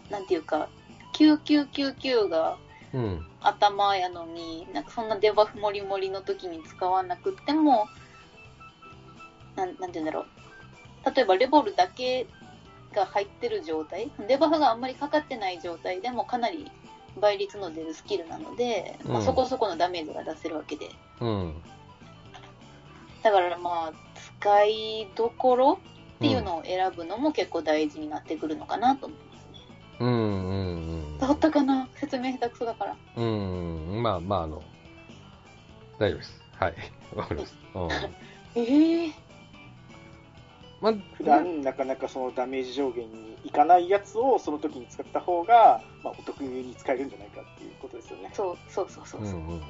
[0.10, 0.70] なんていうか、
[1.14, 2.58] 9999が
[2.94, 3.26] うん。
[3.42, 7.88] 頭やのに、なんかそんなデバフもりもりの時に使わなくっても、
[9.56, 10.26] なん、なんて言うんだろう。
[11.14, 12.28] 例えばレボルだけ
[12.94, 16.72] が入ってる状態、デバフがあんまりかかってない状態でもかなり
[17.20, 20.90] 倍率の出るスキルなので、まあ、うんそこそこのダメージが出せるわけで。
[21.20, 21.62] うん。
[23.24, 23.94] だからまあ、
[24.40, 25.80] 使いどころ
[26.16, 29.98] っていうのを選ぶのも結構大事になってくるのかなと思いますね。
[30.00, 30.10] うん。
[30.10, 30.54] う
[31.16, 31.18] ん。
[31.18, 31.90] 伝わったかな？
[31.96, 32.96] 説明下手くそだから。
[33.16, 34.02] うん。
[34.02, 34.64] まあまあ、あの、
[36.00, 36.42] 大丈夫です。
[36.56, 36.76] はい。
[37.16, 37.58] わかります。
[37.76, 38.62] うん。
[38.62, 39.12] ええ
[40.82, 48.30] まあ、普段なかなかそのダメージ上限にいかないやつをその時に使った方が、まあ、お得に使えるんじゃないかっていうことですよね。
[48.34, 49.40] そうそうそうそうそう。
[49.40, 49.62] うんうん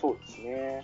[0.00, 0.82] そうですね。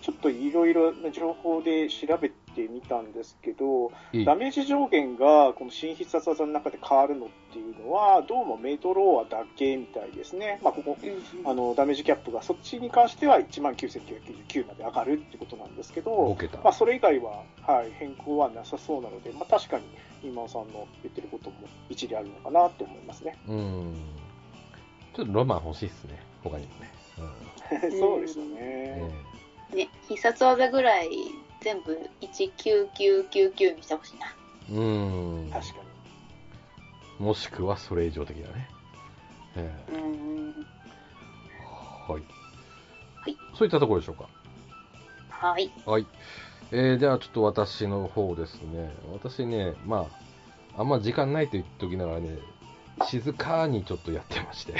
[0.00, 3.90] ちょっといろいろな情報で調べてみたんですけど、
[4.24, 10.60] ダメージ上限がこの新必殺技の中で変わるのっていうのは、どうもメトローアだけみたいですね。
[10.62, 10.96] まあ、ここ、
[11.44, 16.58] あの、ダメージキャップがそっちに関しては19,999まで上がるってことなんですけ5ど、桁。
[16.58, 19.84] まあ、それ以外は、はい、変更はなさそうなので、まあ、確かに
[20.22, 21.56] 今尾さんの言ってることも
[21.88, 23.36] 一理あるのかなって思いますね。
[23.48, 23.94] うん。
[25.14, 26.18] ちょっとロマン欲しいっすね。
[26.42, 26.92] 他にもね。
[27.98, 28.44] そうですよ。
[28.46, 29.32] ね
[29.74, 31.08] ね、必殺技ぐらい
[31.62, 34.26] 全部19999にしてほしいな。
[34.70, 34.80] う
[35.46, 35.50] ん。
[35.52, 35.74] 確か
[37.18, 37.24] に。
[37.24, 38.68] もしくはそれ以上的だね。
[39.56, 40.66] ええうん。
[42.08, 42.22] はい。
[43.22, 43.36] はい。
[43.56, 44.28] そういったところでしょうか。
[45.28, 45.70] はい。
[45.86, 46.06] はい。
[46.72, 48.92] えー、ではちょっと私の方ですね。
[49.12, 50.06] 私ね、ま
[50.76, 52.38] あ、あんま時間ないと言っておきながらね、
[53.06, 54.74] 静かにちょっとやってまして。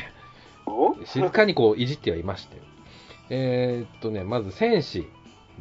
[0.66, 0.94] お？
[1.04, 2.56] 静かにこういじってはいまして。
[3.30, 5.06] えーっとね、まず戦士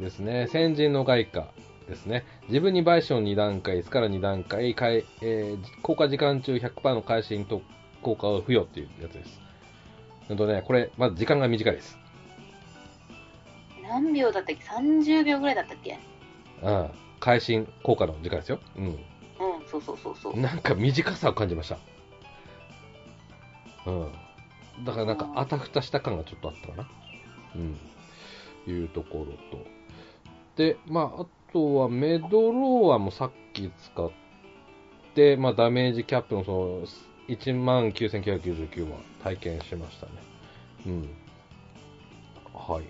[0.02, 0.46] ですね。
[0.48, 1.48] 先人の外貨
[1.88, 2.24] ですね。
[2.48, 7.62] 自分に賠償2段階、から2段階、かいえー効果時間中100%の会心と
[8.02, 9.40] 効果を付与っていうやつです。
[10.30, 11.98] うんとね、これ、まず時間が短いです。
[13.82, 15.98] 何秒だったっけ ?30 秒ぐらいだったっけ？
[16.62, 16.90] うん。
[17.20, 18.58] 会心効果の時間ですよ。
[18.76, 18.84] うん。
[18.86, 18.96] うん、
[19.66, 20.38] そうそうそうそう。
[20.38, 21.78] なんか短さを感じました。
[23.86, 24.12] うん。
[24.84, 26.88] だからなんかあたふたした感がちょっとあったかな。
[27.56, 27.78] うん。
[28.66, 29.66] いうところと。
[30.56, 34.10] で、まあ、あとはメドローアもさっき使っ
[35.14, 36.86] て、まあ、ダメージキャップのその、
[37.28, 40.12] 19,999は体験しましたね。
[40.86, 41.08] うん。
[42.54, 42.80] は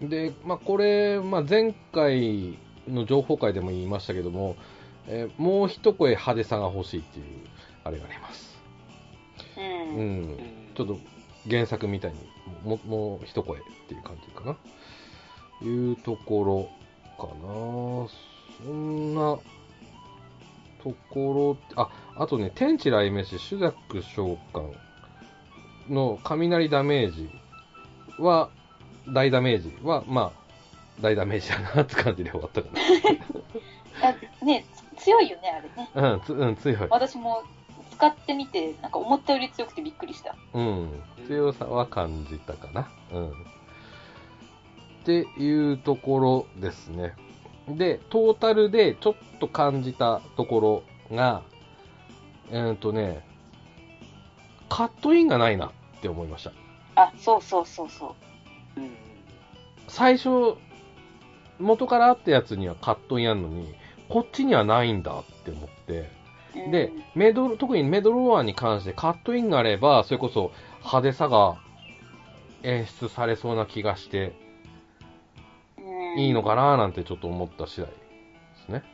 [0.00, 0.08] い。
[0.08, 2.58] で、まあ、これ、まあ、前回
[2.88, 4.56] の情報会でも言いましたけども、
[5.06, 7.24] えーもう一声派手さが欲しいっていう、
[7.84, 8.58] あれがあります。
[9.56, 9.60] う。
[9.60, 10.36] うんん。
[10.74, 10.98] ちょっと
[11.48, 12.18] 原作みたいに
[12.64, 14.56] ももう一声っていう感じかな。
[15.62, 16.70] いうところ
[17.20, 18.08] かな。
[18.64, 19.38] そんな
[20.82, 24.72] ところ、あ、あとね、天地雷鳴士、朱雀召喚
[25.88, 27.30] の雷ダメージ
[28.18, 28.50] は、
[29.08, 30.40] 大ダメージは、まあ、
[31.00, 32.68] 大ダメージだなって感じで終わったか
[34.40, 34.64] あね、
[34.96, 35.90] 強いよね、あれね。
[35.94, 36.14] な。
[36.14, 36.88] うん、つうん、強い。
[36.90, 37.42] 私も
[37.92, 40.34] 使ってみて、なんか思ったより強くてびっくりした。
[40.54, 42.88] うん、強さは感じたかな。
[43.12, 43.32] うん。
[45.00, 47.14] っていうところですね。
[47.68, 51.42] で、トータルでちょっと感じたところが、
[52.50, 53.24] えーっ、とね、
[54.68, 56.52] カットインがないなって思いました。
[56.96, 58.14] あ、そうそうそうそ
[58.76, 58.80] う。
[58.80, 58.90] うん
[59.88, 60.56] 最初、
[61.58, 63.74] 元からあったやつにはカットインあるのに、
[64.08, 66.08] こっちにはないんだって思って、
[66.54, 71.58] うんで、メドロ、特にメドローアに関してカットインがあれば、それこそ派手さが
[72.62, 74.49] 演出されそうな気がして、うん
[76.16, 77.96] いいのかななんてちょっと思った次第で
[78.66, 78.84] すね。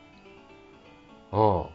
[1.32, 1.62] うん。
[1.62, 1.66] っ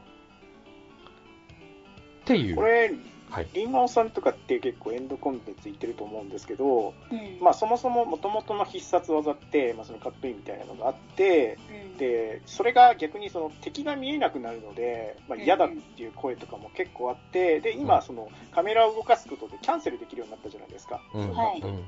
[2.25, 2.55] ていう。
[2.55, 2.93] これ、
[3.31, 3.47] はい。
[3.53, 20.99] リンゴさんとかって結構エンドコンテンツ言ってると思うんですけど、うんまあ、そもそも元々の必殺技って、まあ、そのカットインみたいなのがあって、うんでそれが逆にその敵が見えなくなるので、まあ、うん嫌だっていう声とかも結構あって、でうん今そのカメラを動かすことでキャンセルできるようになったじゃないですか。
[21.13, 21.31] うん。
[21.31, 21.83] はいうん。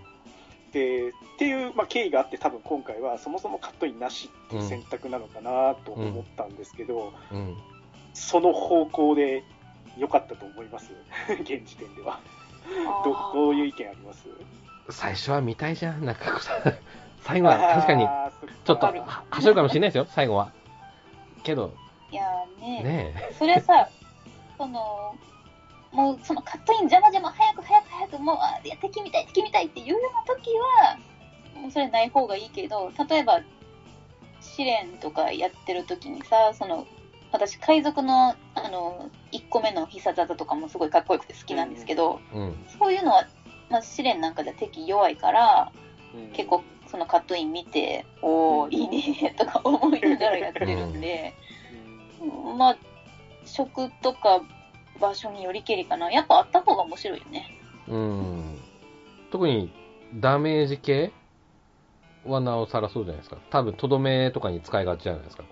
[0.73, 7.55] でっていう、まあ、経緯があって多分今回はそもそもカットインなしっていう選択なのかなと思ったんですけど、うん。
[8.13, 9.43] その方向で
[9.97, 10.91] 良かったと思います？
[11.41, 12.19] 現時点では。
[13.03, 14.27] どどういう意見あります？
[14.89, 16.57] 最初は見たいじゃん、中子さん。
[17.21, 18.05] 最後は確かに、
[18.65, 19.01] ちょっと、ある。
[19.55, 20.51] かもしれないですよ、最後は。
[21.43, 21.73] けど、
[22.11, 22.83] いやーね。
[22.83, 23.87] ねそれさ、
[24.57, 25.15] その、
[25.93, 30.97] もうそのカットイン邪魔邪魔、早く早く早く、もう、あいや敵みたい、敵みたいっていうような時は、
[31.61, 33.41] もうそれない方がいいけど、例えば、
[34.41, 36.87] 試練とかやってる時にさ、その、
[37.31, 38.35] 私、海賊の、あ
[38.69, 42.37] の、1個目の必殺技とかもすごいかっこよくて好きなんですけど、え。
[42.37, 42.65] うん。
[42.79, 43.27] そういうのは、
[43.69, 45.71] まあ、試練なんかじゃ敵弱いから、
[46.15, 51.33] うん結構そのカットイン見て、おー、いいねとか思いながらやってるんで、
[52.21, 52.77] うんまあ、
[53.45, 54.43] 食とか
[54.99, 56.11] 場所によりけりかな。
[56.11, 57.59] やっぱあった方が面白いよね。
[57.87, 58.59] うん。
[59.31, 59.71] 特に、
[60.15, 61.11] ダメージ系
[62.25, 63.37] はなおさらそうじゃないですか。
[63.49, 65.49] 多分、とどめとかに使いがちじゃないですか、こ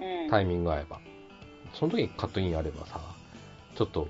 [0.00, 0.24] れ。
[0.24, 0.30] うん。
[0.30, 1.00] タイミング合えば。
[1.74, 3.00] その時にカットインあればさ、
[3.76, 4.08] ちょっと、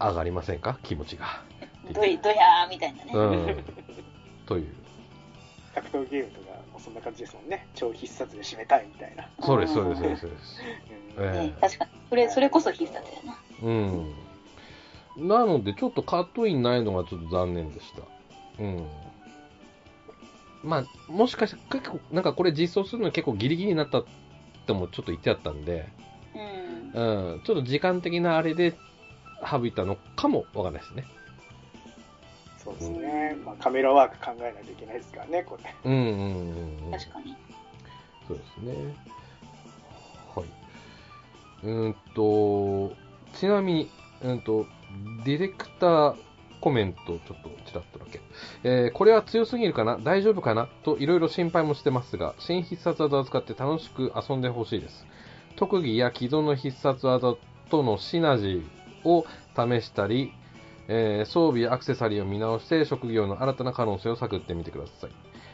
[0.00, 0.78] 上がりませんか？
[0.84, 1.42] 気持ちが。
[1.92, 3.12] どい、どやーみたいなね。
[3.12, 3.64] うん。
[4.46, 4.74] という。
[5.74, 6.47] 格闘ゲームとかも
[6.78, 10.20] そんな感じですもんね超必殺で締めたいみたいな、そうです、そうです、そうです。
[10.22, 10.62] そうです
[11.18, 11.90] うんえね確かに。
[12.08, 13.38] それ、それこそ必殺やな。
[13.62, 13.70] う
[15.20, 15.28] ん。
[15.28, 18.02] なので、ちょっとカットインないのがちょっと残念でした。
[18.62, 18.86] うん。
[20.62, 24.04] まあ、もしかしたら、結構、なんかこれ実装するのに結構ギリギリになったっ
[24.66, 25.88] てもちょっと言ってあったんで、
[26.94, 27.32] うん。
[27.32, 28.74] うん、ちょっと時間的なあれで
[29.48, 31.04] 省いたのかもわかんないですね。
[32.58, 32.98] そうですね、
[33.36, 36.90] まあ、カメラワーク考えないといけないですからねこれうんうんうんうん。
[36.92, 37.36] 確かに。
[38.26, 38.94] そうですね。
[40.34, 40.46] はい。
[41.64, 42.94] うーんと、
[43.38, 43.90] ちなみに、
[44.22, 44.66] うーんと、
[45.24, 46.14] ディレクター
[46.60, 48.20] コメント、ちょっとちらっとだけ。
[48.64, 49.98] えーこれは強すぎるかな？
[49.98, 50.68] 大丈夫かな？
[50.82, 55.06] といろいろ心配もしてますが、新必殺技を使って楽しく遊んでほしいです。
[55.56, 57.36] 特技や既存の必殺技
[57.70, 59.24] とのシナジーを
[59.56, 60.32] 試したり、
[60.88, 65.10] えー装備やアクセサリーを見直して職業の新たな可能性を探ってみてください。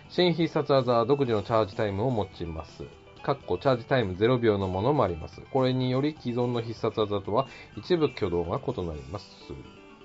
[0.08, 2.84] 新必殺技は独自のチャージタイムを持ちます。
[3.22, 5.40] かっこチャージタイム0秒のものもあります。
[5.52, 9.26] これにより既存の必殺技とは一部挙動が異なります。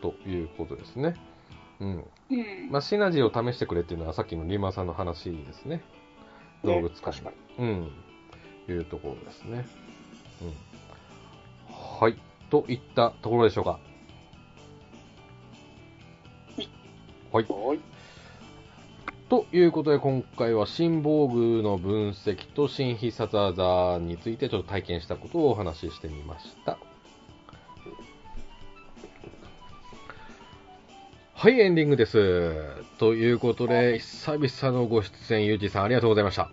[0.02, 1.16] ということですね。
[1.80, 1.90] うん。
[1.90, 2.72] うん。
[2.72, 5.84] まあ、シナジーを試してくれっていうのはさっきのリーマーさんの話ですね。
[6.64, 7.14] 道具使い。
[7.14, 7.92] ね確かうん。
[8.70, 9.68] いうところですね。
[10.42, 10.54] うん。
[12.02, 12.18] はい。
[12.50, 13.80] といったところでしょうか。
[17.32, 17.46] はい。
[17.48, 17.80] はい
[19.30, 26.80] ということで、今回は新防具の分析と新必殺技についてちょっと体験したことをお話ししてみました。
[31.36, 32.84] はい、エンディングです。
[32.98, 36.50] ということで、久々のご出演、ゆうじさん、ありがとうございました。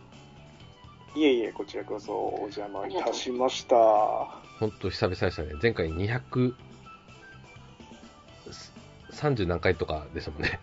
[1.16, 3.74] いえいえ、こちらこそお邪魔いたしました。
[4.60, 5.54] 本当久々でしたね。
[5.62, 5.90] 前回
[9.16, 10.60] 230何回とかでしたもんね。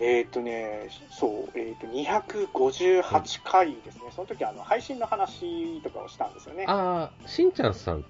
[0.00, 6.64] えっ、とね、そう、えっ、ー、と、258回ですね、うん、その時あの配信の話とかをしたんですよね。
[6.66, 8.04] ああ、しんちゃんさん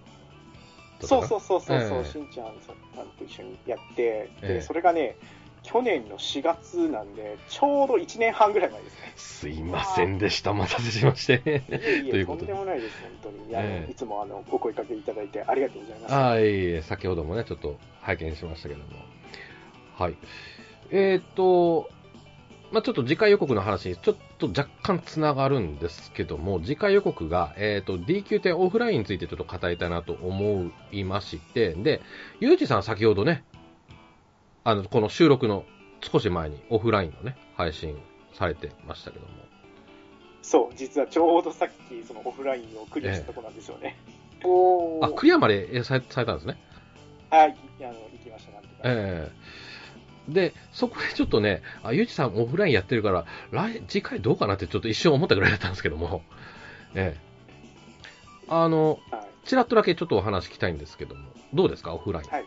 [1.01, 5.17] そうそうそうそう、えー、しんちゃんさんと一緒にやって、で、えー、それがね、
[5.63, 9.13] 去年の4月なんで、ちょうど1年半ぐらい前ですね。
[9.17, 11.35] すいませんでした、お待たせしまして。
[11.35, 11.63] いえ
[12.05, 13.49] いえ、 とんでもないです、本当に。
[13.49, 16.15] いや、えー、いつもあのお声かけいただいてありがとうございます。
[16.15, 18.87] はい、先ほどもね、ちょっと拝見しましたけども。
[20.01, 20.17] はい。
[20.91, 21.91] えっ、ー、と、
[22.73, 32.01] まあ、ちょっと次回予告の話にちょっと若干つながるんですけども、次回予告が、えっ、ー、と、DQ10 オフラインについてちょっと語りたいなと思いまして、で、
[32.41, 33.45] ゆうじさん先ほどね、
[34.65, 35.65] あの、この収録の
[36.01, 37.99] 少し前にオフラインのね、配信
[38.33, 39.33] されてましたけども。
[40.41, 43.99] そう、実はちょうどさっきそのオフラインをクリアしたとこなんですよね。
[44.41, 46.57] えー、あ、クリアまでされされたんですね。
[47.29, 48.75] はい、あの、行きました、なんとか。
[48.85, 49.70] ええー
[50.33, 56.23] で、そこでちょっとね、あ、ゆうちさんオフラインやってるから、来、次回どうかなってちょっと一瞬思ったぐらいだったんですけども、
[56.95, 57.21] ええ。
[58.49, 58.99] あの、
[59.45, 61.23] ちらっとだけちょっとお話聞きたいんですけども、
[61.55, 62.31] どうですか、オフライン？
[62.31, 62.45] はい。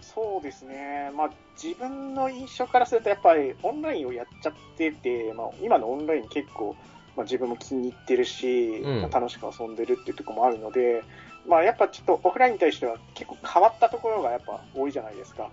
[0.00, 1.30] そうですね、まあ、
[1.62, 6.74] 自分の印象からすると、やっぱりオンラインをやっちゃってて、まあ、今のオンライン結構、
[7.16, 11.04] まあ、自分も気に入ってるし、うん、楽しく遊んでるっていうところもあるので、
[11.46, 15.50] まあ、やっぱちょっとオフラインに対しては結構変わったところがやっぱ多いじゃないですか。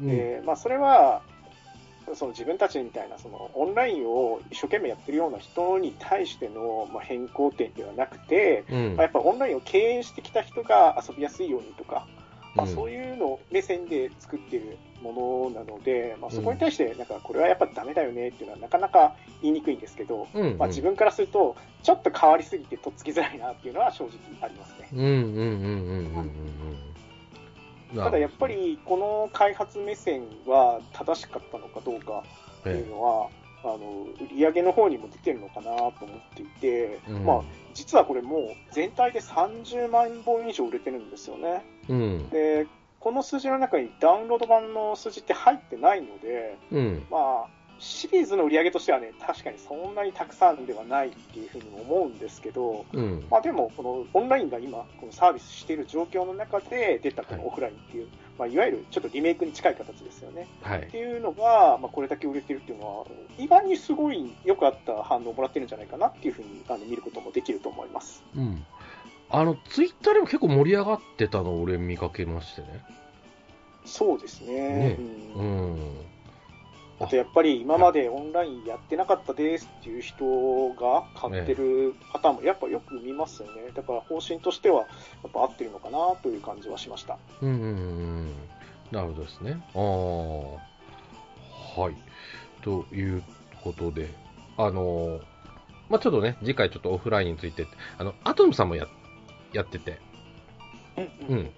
[0.00, 1.22] でまあ、それは
[2.14, 12.06] その自分たちみたいなそのオンラインを一生懸命やってるような人に対しての、まあ、変更点ではなくて、うん、まあ、やっぱオンラインを経営してきた人が遊びやすいようにとか、
[12.54, 24.88] まあ、そういうの目線で作ってるものなので、まあ、そこに対してなんかこれはやっぱダメだよねっていうのはなかなか言いにくいんですけど、うんうん、まあ、自分からするとちょっと変わりすぎてとっつきづらいなっていうのは正直ありますね。
[27.94, 32.22] ただやっぱりこの開発目線は正しかったのかどうか
[32.60, 33.28] っていうのは、
[33.64, 37.42] あの売上の方にも出てるのかなと思っていて、うん、まあ、
[37.74, 38.40] 実はこれもう
[38.72, 41.64] 全体で30万本以上売れてるんですよね。
[41.88, 42.66] うん、で
[43.00, 47.46] この数字の中にダウンロード版の数字って入ってないので、うん、まあ、
[47.78, 60.46] シリーズの売り上げとしてはね、確かにそんなにたくさんではないっていうふうに思うんですけど、うん、まあでも、このオンラインが今、このサービスしている状況の中で出たこのオフラインっていう、はいまあ、いわゆるちょっとリメイクに近い形ですよね。
[60.62, 63.04] はい、っていうのが、まあ、これだけ売れてるっていうのは、
[63.36, 68.22] 意外にすごい良かった反応をもらってるんじゃないかなっていうふうにあの見ることもできると思います。
[68.36, 68.64] うん。
[69.30, 72.82] あの、ツイッターでも結構盛り上がってたの俺見かけましてね。
[73.84, 74.52] そうですね。
[74.54, 74.96] ね
[75.34, 75.78] うん、うん
[77.00, 83.70] あとやっぱり今までオンラインやってなかったですっていう人が買ってるパターンもやっぱよく見ますよね。
[83.74, 84.86] だから方針としてはや
[85.28, 87.18] っぱ合ってるのかなという感じはしました。
[87.40, 88.32] うんうんうん。
[88.90, 89.62] なるほどですね。
[89.74, 89.80] ああ。
[91.80, 91.96] はい。
[92.62, 93.22] という
[93.62, 94.10] ことで、
[94.56, 95.20] あの
[95.88, 98.86] まあ、ちょっとね、次回ちょっとオフラインについて、あの、アトムさんもや
[99.52, 99.98] やってて、
[100.96, 101.50] うん、うん、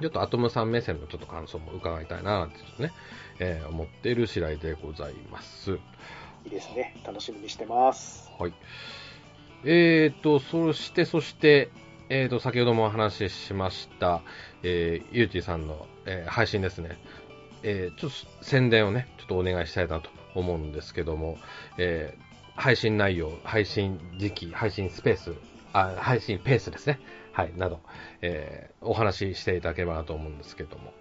[0.00, 2.92] ちょっとアトムさん目線のちょっと感想も伺いたいななんてちょっとね、
[3.38, 5.72] えー、思っている次第でございます。
[5.72, 5.78] い
[6.48, 6.94] いですね。
[7.04, 8.30] 楽しみにしてます。
[8.38, 8.52] はい。
[9.64, 11.70] えーと、そして、そして、
[12.08, 14.22] えーと、先ほどもお話ししました、
[14.62, 16.98] えー、ゆうちーさんの、えー、配信ですね。
[17.62, 21.38] えー、ちょっと宣伝をね、ちょっとお願いしたいなと思うんですけども、
[21.78, 25.34] えー、配信内容、配信時期、配信スペース、
[25.72, 27.00] あ配信ペースですね。
[27.36, 27.80] はい、など、
[28.22, 30.94] えー、お話ししていただければなと思うんですけども。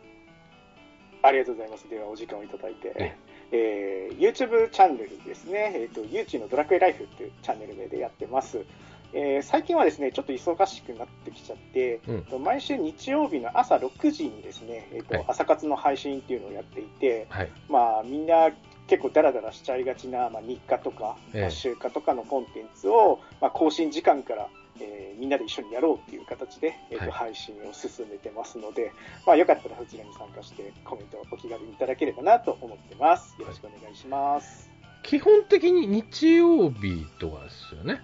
[1.22, 1.90] ありがとうございます。
[1.90, 3.16] では、お時間をいただいて。
[3.54, 8.66] えー、YouTube チャンネルですね、えーと、ゆうちのドラクエライフっていうチャンネル名でやってます。
[9.14, 18.52] えー、最近はですね、ちょっと忙しくなってきちゃって、うん、毎週日曜日の朝6時にですね、えーと、はい、朝活の配信っていうのをやっていて、はい、まあ、みんな
[18.88, 24.50] 結構ダラダラしちゃいがちな、まあ、日課とか、えー、週課とかのコンテンツを、まあ、更新時間から
[24.80, 28.92] えー、みんなで一緒にやろうっていう形で、えーと、はい、配信を進めてますので、
[29.26, 33.36] まあ、よかったらそちらに参加してコメントをお気軽にいただければなと思ってます。
[33.40, 34.70] よろしくお願いします。
[35.04, 38.02] 基本的に日曜日とかですよね。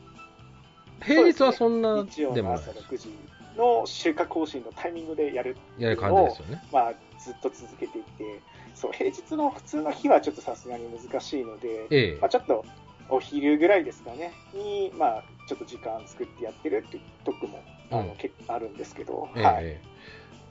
[1.04, 3.10] 平日はそんなでもない、ね、日曜の朝6時
[3.58, 6.64] の週間更新のタイミングでやるやる感じですよね。
[6.72, 8.42] まあ、ずっと続けていて、
[8.76, 12.66] そう、平日の普通の日はちょっとさすがに難しいので、ええまあ、ちょっと
[13.10, 18.16] お昼ぐらいですかね、に、まあ、ちょっと時間作ってやってるっていうとこも、あのうん。
[18.16, 19.66] 結構あるんですけど、ええはい。
[19.66, 19.88] ええ。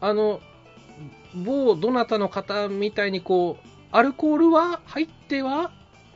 [0.03, 0.43] あの、
[1.35, 5.71] 某どなたの方みたいにこう、アルコールは入っては？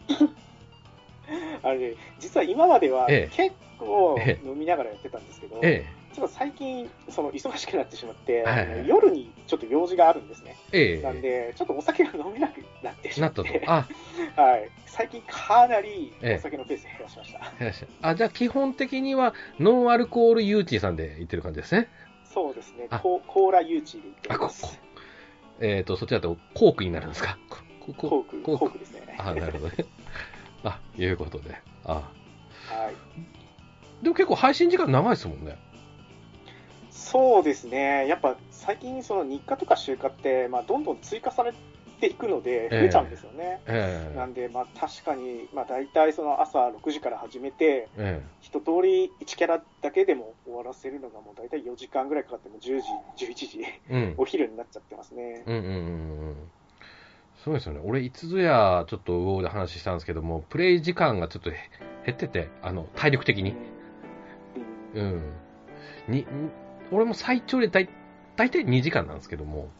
[1.62, 3.34] あれね、実は今まではええ。
[3.34, 10.56] 結構え飲みながらやってたんですけど、えちょっと最近、その忙しくなってしまって、はいあの夜にちょっと用事があるんですね。
[10.72, 13.86] え、えなんで、ちょっとお酒が飲めなくなってしまって。、あ、
[14.40, 17.38] はい、最近かなりええお酒のペース減らしました。
[17.38, 21.88] いらっしゃいあ、じゃあ基本的にはノンアルコールユーチーさんで言ってる感じですね。
[22.24, 24.62] そうですねあ、ココーラユーチーで言ってます。
[24.62, 24.68] こ
[25.60, 27.38] えっ、と、そっちだとコークになるんですか？
[27.80, 29.16] ここコーク、コークコークですね。
[29.18, 29.74] あ、なるほどね。
[30.62, 31.54] あ、いうことで。
[31.84, 34.04] あ、はい。
[34.04, 35.58] でも結構配信時間長いですもんね。
[37.04, 41.52] そうですね、やっぱ最近、その日課とか週課って、まあ、どんどん追加され
[42.00, 43.60] ていくので、増えちゃうんですよね。
[43.66, 52.80] ええなんで、まあ、確かに、まあ、大体その朝6時から始めて、え一通り1キャラだけでも終わらせるのが、もう大体4時間ぐらいかかっても、10
[53.16, 54.14] 時、11時、えうん。
[54.16, 55.44] お昼になっちゃってますね。
[55.46, 56.36] うんうんうんうん。
[57.44, 57.80] そうですよね。
[57.84, 61.58] 俺、いつぞや、ちょっとウォーで話したんですけども、プレイ時間がちょっとへ
[62.06, 63.54] 減ってて、あの、体力的に。
[64.94, 65.34] うん
[66.08, 66.26] に
[66.90, 67.88] 俺も最長でだい
[68.36, 69.70] 大体2時間なんですけども、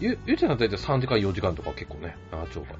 [0.00, 2.72] ゆ、ゆうちゃんだと大体3時間、4時間とか結構ね、長丁場で。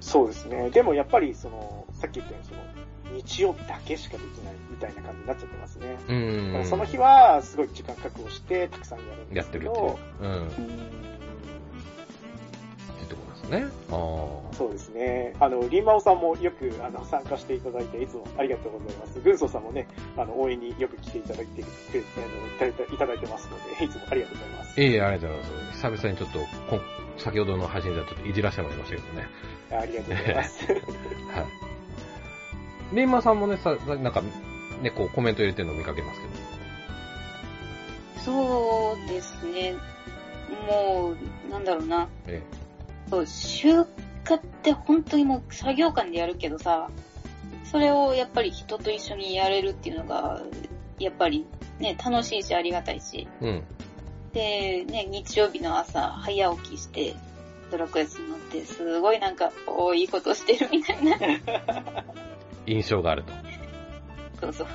[0.00, 0.70] そうですね。
[0.70, 5.98] でもやっぱり、その、さっき言ったように、その、日曜だけしかできないみたいな感じになっちゃってますね。
[6.08, 6.12] う
[6.62, 9.98] んその日は、すごい時間確保して、たくさんやるんでやっすけてるっていうど、。
[10.20, 10.48] うん。
[10.48, 11.21] っうん
[13.42, 13.64] ですね。
[13.90, 14.54] ああ。
[14.54, 15.34] そうですね。
[15.40, 19.20] あの、リンマオさんもよくあの参加していただいて、いつもありがとうございます。
[19.20, 19.86] 軍曹さんもね、
[20.16, 24.80] あの、応援によく来ていただいて、あのいただいていただいてますので、いつもありがとうございます。
[24.80, 25.76] ええありがとうございます。
[25.76, 26.38] 久々にちょっと、
[26.70, 26.80] こん
[27.18, 29.28] 先ほどの配信ではちょっといじらせてもらいましたけどね。
[29.70, 30.66] ありがとうございます。
[30.72, 30.76] はい。
[32.96, 34.22] リンマさんもね、さ、さなんか、
[34.82, 36.32] ね、こうコメント入れてるのを見かけますけど。
[38.24, 39.74] そうですね。
[40.68, 42.08] もう、なんだろうな。
[42.26, 42.42] え
[43.12, 43.84] そう、集荷っ
[44.62, 46.88] て本当にもう作業感でやるけどさ、
[47.70, 50.40] それをやっぱり人と一緒にやれるっていうのが、
[50.98, 51.46] やっぱり
[51.78, 53.28] ね、楽しいしありがたいし。
[53.42, 53.64] えうん。
[54.32, 57.14] で、ね、日曜日の朝、早起きして、
[57.70, 61.18] ドラクエスに乗って、すごいなんか、おーいいことしてるみたいな。
[62.64, 63.32] 印象があると。
[64.40, 64.66] そうそう。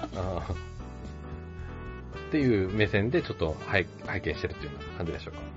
[2.27, 5.56] っていう目線でちょっと拝拝見してるっていうような感じでしょうか。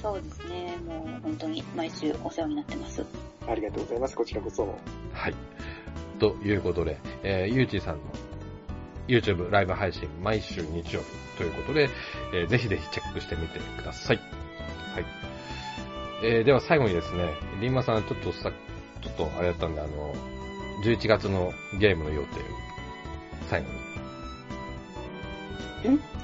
[0.00, 0.76] そうですね。
[0.86, 3.04] もう本当に毎週お世話になってます。
[3.48, 4.16] ありがとうございます。
[4.16, 4.64] こちらこそ。
[5.12, 5.34] はい。
[6.18, 8.00] ということで、えー、ゆうちーさんの
[9.08, 11.06] YouTube ライブ配信毎週日曜日
[11.38, 11.88] ということで、
[12.34, 14.16] えーぜひぜひチェックしてみてください。
[14.16, 15.06] はい。
[16.22, 18.52] えーでは最後にですね、りんまさんちょっとさ、
[19.02, 20.14] ちょっとあれだったんで、あの、
[20.84, 22.42] 11月のゲームの予定を
[23.48, 23.78] 最後に。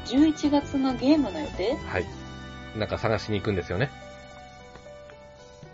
[0.05, 1.75] 11月のゲームの予定？
[1.89, 2.24] はい。
[2.77, 3.91] なんか探しに行くんですよね。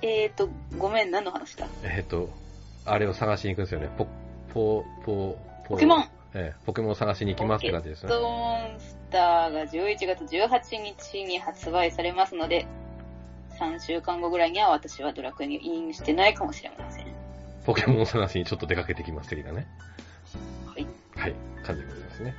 [0.02, 0.48] えーと、
[0.78, 1.66] ごめん、何の話だ？
[1.82, 2.30] えっ、と、
[2.84, 3.88] あれを探しに行くんですよね。
[3.96, 4.06] ポ、
[4.52, 8.20] ポ、ポ、ポポケモンえーポケモンを探しに行きますって感じですねポケ。
[8.22, 12.66] モンスターが11月18日に発売されますので、
[13.58, 17.06] 3週間後ぐらいには私はドラクエにインしてないかもしれません。
[17.66, 19.66] ポケモンを探しにちょっと出かけてきます的なね。
[20.66, 20.86] はい。
[21.16, 21.34] はい。
[21.62, 22.34] 感じでございますね。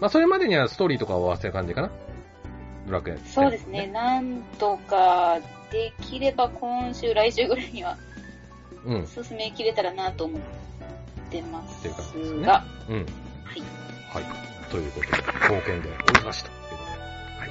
[0.00, 1.90] まあ、それまでにはストーリーとかを終わせる感じかな
[2.86, 3.86] ドラクエ、そうですね、。
[3.86, 5.40] なんとか
[5.70, 7.96] できれば今週、来週ぐらいには
[8.84, 9.06] うん。
[9.06, 10.40] 進めきれたらなと思っ
[11.30, 12.96] てますっていう感じですねが、うん。
[12.96, 13.06] はい。
[14.12, 14.24] はい。
[14.70, 16.50] ということで、冒険でおりました。
[16.50, 16.90] ということで。
[17.38, 17.50] はい。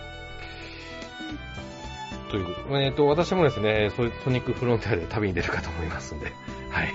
[2.31, 6.31] ということで、えっ、と、私もですね、ソソニックフロンティアで旅に出るかと思いますんで、
[6.69, 6.93] はい。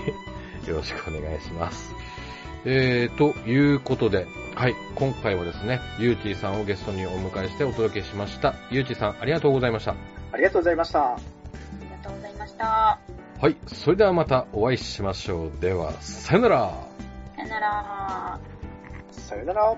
[0.69, 1.93] よろしくお願いします。
[2.69, 4.75] えー、ということで、はい。
[4.95, 8.55] 今回はですね、ゆうちーさんをゲストにお迎えしてお届けしました。
[8.69, 9.95] ゆうちーさん、ありがとうございました。
[10.33, 11.13] ありがとうございました。
[11.13, 11.17] あ
[11.79, 12.99] りがとうございました。
[13.39, 13.55] はい。
[13.67, 15.51] それではまたお会いしましょう。
[15.61, 16.73] では、さよなら。
[17.37, 18.39] さよなら。
[19.11, 19.77] さよなら。